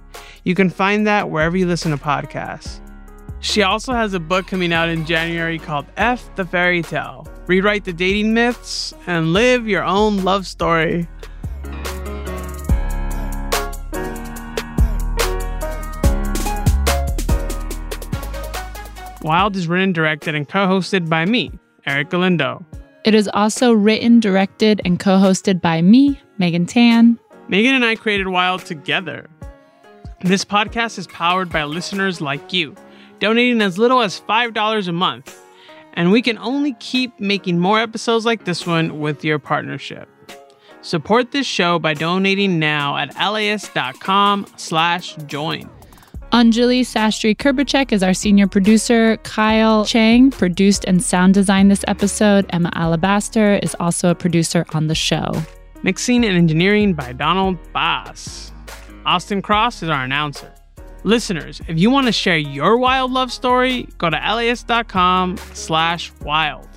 You 0.42 0.56
can 0.56 0.68
find 0.68 1.06
that 1.06 1.30
wherever 1.30 1.56
you 1.56 1.64
listen 1.64 1.92
to 1.92 1.96
podcasts. 1.96 2.80
She 3.38 3.62
also 3.62 3.92
has 3.92 4.14
a 4.14 4.18
book 4.18 4.48
coming 4.48 4.72
out 4.72 4.88
in 4.88 5.06
January 5.06 5.60
called 5.60 5.86
F 5.96 6.28
the 6.34 6.44
Fairy 6.44 6.82
Tale 6.82 7.24
Rewrite 7.46 7.84
the 7.84 7.92
Dating 7.92 8.34
Myths 8.34 8.92
and 9.06 9.32
Live 9.32 9.68
Your 9.68 9.84
Own 9.84 10.24
Love 10.24 10.44
Story. 10.44 11.06
Wild 19.26 19.56
is 19.56 19.66
written, 19.66 19.92
directed, 19.92 20.36
and 20.36 20.48
co 20.48 20.68
hosted 20.68 21.08
by 21.08 21.24
me, 21.24 21.50
Erick 21.84 22.10
Galindo. 22.10 22.64
It 23.04 23.12
is 23.12 23.28
also 23.34 23.72
written, 23.72 24.20
directed, 24.20 24.80
and 24.84 25.00
co 25.00 25.18
hosted 25.18 25.60
by 25.60 25.82
me, 25.82 26.20
Megan 26.38 26.64
Tan. 26.64 27.18
Megan 27.48 27.74
and 27.74 27.84
I 27.84 27.96
created 27.96 28.28
Wild 28.28 28.64
together. 28.64 29.28
This 30.20 30.44
podcast 30.44 30.96
is 30.96 31.08
powered 31.08 31.50
by 31.50 31.64
listeners 31.64 32.20
like 32.20 32.52
you, 32.52 32.76
donating 33.18 33.60
as 33.62 33.78
little 33.78 34.00
as 34.00 34.20
$5 34.20 34.86
a 34.86 34.92
month. 34.92 35.36
And 35.94 36.12
we 36.12 36.22
can 36.22 36.38
only 36.38 36.74
keep 36.74 37.18
making 37.18 37.58
more 37.58 37.80
episodes 37.80 38.24
like 38.24 38.44
this 38.44 38.64
one 38.64 39.00
with 39.00 39.24
your 39.24 39.40
partnership. 39.40 40.08
Support 40.82 41.32
this 41.32 41.48
show 41.48 41.80
by 41.80 41.94
donating 41.94 42.60
now 42.60 42.96
at 42.96 43.16
LAist.com 43.16 44.46
slash 44.56 45.16
join. 45.26 45.68
Anjali 46.32 46.80
Sastry 46.80 47.36
Kurbacek 47.36 47.92
is 47.92 48.02
our 48.02 48.12
senior 48.12 48.46
producer. 48.46 49.16
Kyle 49.18 49.84
Chang 49.84 50.30
produced 50.30 50.84
and 50.84 51.02
sound 51.02 51.34
designed 51.34 51.70
this 51.70 51.84
episode. 51.86 52.46
Emma 52.50 52.70
Alabaster 52.74 53.54
is 53.62 53.76
also 53.78 54.10
a 54.10 54.14
producer 54.14 54.66
on 54.74 54.88
the 54.88 54.94
show. 54.94 55.26
Mixing 55.82 56.24
and 56.24 56.36
engineering 56.36 56.94
by 56.94 57.12
Donald 57.12 57.58
Bass. 57.72 58.52
Austin 59.06 59.40
Cross 59.40 59.84
is 59.84 59.88
our 59.88 60.02
announcer. 60.02 60.52
Listeners, 61.04 61.60
if 61.68 61.78
you 61.78 61.90
want 61.90 62.06
to 62.06 62.12
share 62.12 62.36
your 62.36 62.76
wild 62.76 63.12
love 63.12 63.30
story, 63.30 63.88
go 63.96 64.10
to 64.10 64.16
LAist.com 64.16 65.36
slash 65.54 66.12
wild. 66.22 66.68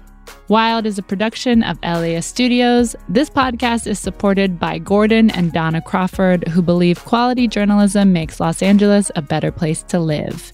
Wild 0.50 0.88
is 0.88 0.98
a 0.98 1.04
production 1.04 1.62
of 1.62 1.78
LAist 1.84 2.28
Studios. 2.28 2.96
This 3.08 3.30
podcast 3.30 3.86
is 3.86 4.00
supported 4.00 4.60
by 4.60 4.80
Gordon 4.80 5.30
and 5.30 5.54
Donna 5.54 5.80
Crawford, 5.80 6.48
who 6.48 6.64
believe 6.64 7.06
quality 7.06 7.48
journalism 7.48 8.14
makes 8.14 8.40
Los 8.40 8.64
Angeles 8.64 9.12
a 9.16 9.22
better 9.22 9.52
place 9.52 9.84
to 9.84 10.00
live. 10.00 10.52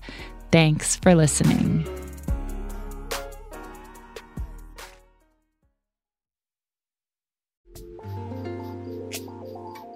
Thanks 0.51 0.97
for 0.97 1.15
listening. 1.15 1.87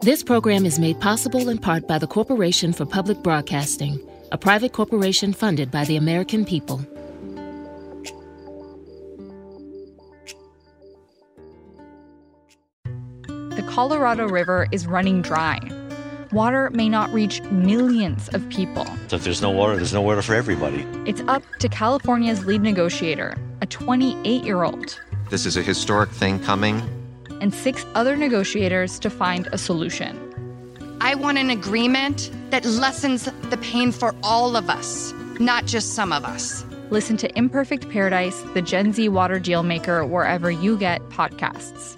This 0.01 0.23
program 0.23 0.65
is 0.65 0.79
made 0.79 1.01
possible 1.01 1.49
in 1.49 1.57
part 1.57 1.89
by 1.89 1.97
the 1.97 2.07
Corporation 2.07 2.71
for 2.71 2.85
Public 2.85 3.21
Broadcasting, 3.21 3.99
a 4.31 4.37
private 4.37 4.71
corporation 4.71 5.33
funded 5.33 5.69
by 5.71 5.83
the 5.83 5.97
American 5.97 6.45
people. 6.45 6.79
Colorado 13.79 14.27
River 14.27 14.67
is 14.73 14.85
running 14.85 15.21
dry. 15.21 15.57
Water 16.33 16.69
may 16.73 16.89
not 16.89 17.13
reach 17.13 17.41
millions 17.43 18.27
of 18.33 18.49
people. 18.49 18.85
So 19.07 19.15
if 19.15 19.23
there's 19.23 19.41
no 19.41 19.51
water, 19.51 19.77
there's 19.77 19.93
no 19.93 20.01
water 20.01 20.21
for 20.21 20.35
everybody. 20.35 20.85
It's 21.05 21.21
up 21.29 21.43
to 21.59 21.69
California's 21.69 22.45
lead 22.45 22.61
negotiator, 22.61 23.37
a 23.61 23.65
28 23.65 24.43
year 24.43 24.63
old, 24.63 24.99
This 25.29 25.45
is 25.45 25.55
a 25.55 25.61
historic 25.61 26.09
thing 26.09 26.39
coming. 26.39 26.81
and 27.39 27.53
six 27.53 27.85
other 27.95 28.17
negotiators 28.17 28.99
to 28.99 29.09
find 29.09 29.47
a 29.53 29.57
solution. 29.57 30.11
I 30.99 31.15
want 31.15 31.37
an 31.37 31.49
agreement 31.49 32.31
that 32.49 32.65
lessens 32.65 33.29
the 33.49 33.57
pain 33.61 33.93
for 33.93 34.13
all 34.23 34.57
of 34.57 34.69
us, 34.69 35.13
not 35.39 35.65
just 35.65 35.93
some 35.93 36.11
of 36.11 36.25
us. 36.25 36.65
Listen 36.89 37.15
to 37.15 37.37
Imperfect 37.37 37.89
Paradise, 37.89 38.41
the 38.53 38.61
Gen 38.61 38.91
Z 38.91 39.07
water 39.07 39.39
deal 39.39 39.63
maker, 39.63 40.05
wherever 40.05 40.51
you 40.51 40.77
get 40.77 41.01
podcasts. 41.07 41.95